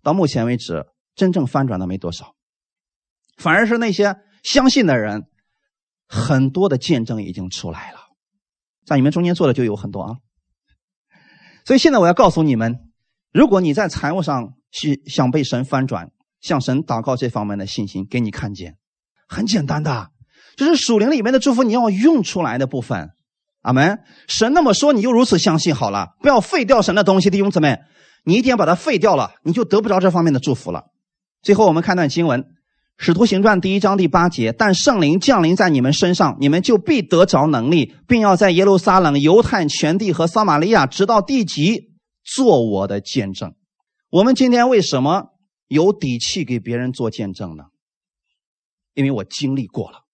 [0.03, 0.84] 到目前为止
[1.14, 2.34] 真正翻转的没多少，
[3.36, 5.26] 反而是那些相信的人。
[6.14, 7.98] 很多的见证已经出来了，
[8.84, 10.16] 在你们中间做的就有很多啊。
[11.64, 12.80] 所以现在我要告诉你们，
[13.32, 16.10] 如果你在财务上是想被神翻转，
[16.42, 18.76] 向神祷告这方面的信心，给你看见，
[19.26, 20.10] 很简单的，
[20.54, 23.08] 就是属灵里面的祝福你要用出来的部分。
[23.62, 24.00] 阿门。
[24.28, 27.78] 神那么说，你就如此相信好了，不要废掉神的东西，弟兄姊妹，
[28.26, 30.90] 你一定要把它废掉了，你就得不着这方面的祝福了。
[31.40, 32.44] 最后我们看段经文。
[33.05, 41.90] 使徒行传第一章第八节，但圣灵降临在你们身上，你们就必得着能力，并要在耶路撒冷、犹太全地和撒玛利亚，直到地极，
[42.22, 43.55] 做我的见证。
[44.09, 45.30] 我们今天为什么
[45.66, 47.64] 有底气给别人做见证呢？
[48.94, 50.05] 因为我经历过了，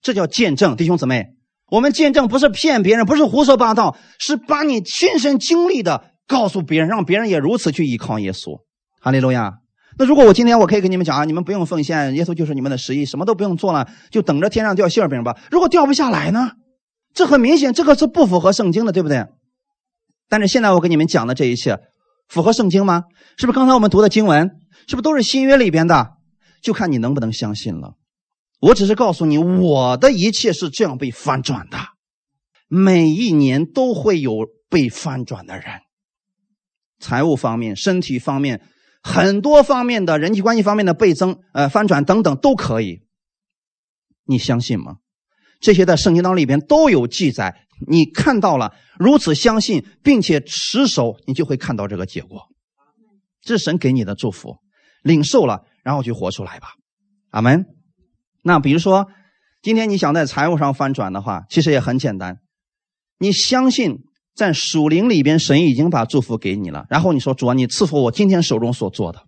[0.00, 0.76] 这叫见证。
[0.76, 1.26] 弟兄姊妹，
[1.70, 8.62] 我们见证不是骗别人，不是胡说八道，是把你亲身经历的告诉别人，让别人也如此去依靠耶稣。
[8.98, 9.58] 哈利路亚。
[9.98, 15.36] 那如果我今天我可以跟你们讲啊，你们不用奉献，耶稣就是你们的十一，什么都不用做了，就等着天上掉馅饼吧。
[15.50, 16.52] 如果掉不下来呢？
[17.14, 19.26] 这很明显，这个是不符合圣经的，对不对？
[20.28, 21.80] 但是现在我跟你们讲的这一切，
[22.28, 23.04] 符合圣经吗？
[23.36, 24.48] 是不是刚才我们读的经文，
[24.86, 26.12] 是不是都是新约里边的？
[26.62, 27.94] 就看你能不能相信了。
[28.60, 31.78] 我只是告诉你，我的一切是这样被翻转的，
[32.68, 35.64] 每一年都会有被翻转的人，
[37.00, 38.60] 财务方面、身体方面。
[39.08, 43.00] 很多方面的人际关系方面的倍增、呃翻转等等都可以，
[44.26, 44.96] 你相信吗？
[45.60, 52.48] 这些在圣经当中里边都有记载，你看到了，如此相信并且持守，你就会看到这个结果。
[53.40, 54.58] 这是神给你的祝福，
[55.02, 56.74] 领受了，然后去活出来吧。
[57.30, 57.64] 阿门。
[58.42, 59.08] 那比如说，
[59.62, 62.40] 今天你想在财务上翻转的话，其实也很简单，
[63.18, 64.04] 你相信。
[64.38, 66.86] 在属灵里边，神已经把祝福给你了。
[66.88, 69.24] 然后你说：“主啊，你赐福我今天手中所做的。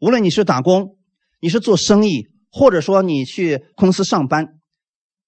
[0.00, 0.96] 无论你是打工，
[1.38, 4.54] 你是做生意，或者说你去公司上班，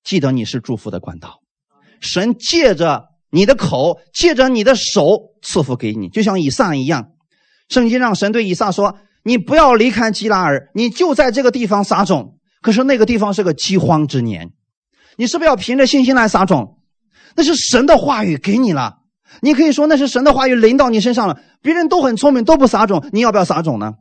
[0.02, 1.40] 记得你是祝福的管道。
[2.00, 7.10] 神借着你的口，借着你的手赐福给你，就像以撒一样。
[7.68, 14.52] 圣经让神对以撒说：‘你不要离开基拉尔，你就在这个地方撒种。’可是那个地方是个饥荒之年，
[15.18, 16.76] 你是不是要凭着信心来撒种？”
[17.36, 18.98] 那是神的话语给你了，
[19.40, 21.40] 你可以说那是神的话语临到你身上了。
[21.62, 23.94] 别人都很聪明，都不撒种，你要不要撒种呢？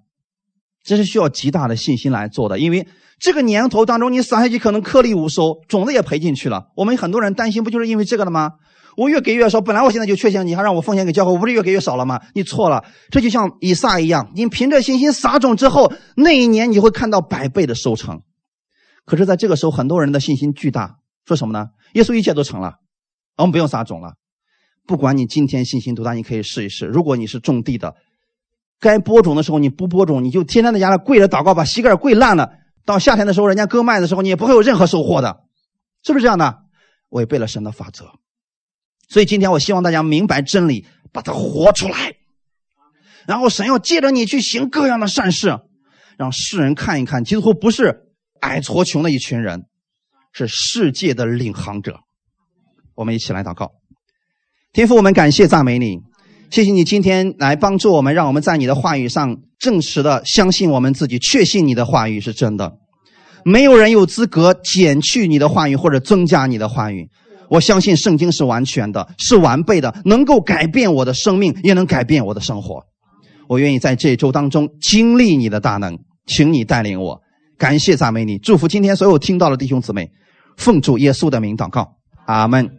[0.83, 2.87] 这是需要极大的信心来做的，因为
[3.19, 6.67] 这个年头当中，你撒下去可能颗粒无收，种子也赔进去了。
[6.75, 8.53] 我们很多人担心，不就是因为这个了吗？
[8.95, 12.21] 我越给越少，本来我现在就缺钱，你还让我奉献给教会，我不是越给越少了吗？
[12.33, 18.21] 你错了，这就像以撒一样，你凭着信心撒种之后，那一年你会看到百倍的收成。
[19.05, 21.67] 可是，在这个时候，很多人的信心巨大，说什么呢？
[21.93, 22.75] 耶稣一切都成了。
[23.37, 24.15] 我们不用撒种了，
[24.85, 26.85] 不管你今天信心多大，你可以试一试。
[26.85, 27.95] 如果你是种地的，
[28.79, 32.49] 该播种的时候你不播种，你就天天在家里跪着祷告，把膝盖跪烂了。
[32.85, 35.43] 到夏天的时候，人家割麦的时候，你也不会有任何收获的，
[36.03, 36.63] 是不是这样的？
[37.09, 38.05] 违背了神的法则。
[39.09, 42.15] 所以今天我希望大家明白真理，把它活出来。
[43.27, 45.59] 然后神要借着你去行各样的善事，
[46.17, 48.07] 让世人看一看，几乎不是
[48.41, 49.65] 矮矬穷的一群人，
[50.31, 51.99] 是世界的领航者。
[52.97, 53.73] 我们一起来祷告，
[54.73, 55.99] 天父，我们感谢赞美你，
[56.49, 62.73] 谢谢你今天来帮助我们，让我们在你的话语上证实的相信我们自己，确信你的话语是真的。
[63.45, 67.07] 没有人有资格减去你的话语或者增加你的话语。
[67.49, 72.83] 我相信圣经是完全的，是完备的，能够改变我的生命，也能改变我的生活。
[73.47, 77.21] 我愿意在这一周当中经历你的大能，请你带领我。
[77.59, 80.09] 感谢赞美你，祝福今天所有听到的弟兄姊妹，
[80.57, 81.93] 奉主耶稣的名祷告，
[82.25, 82.69] 阿门。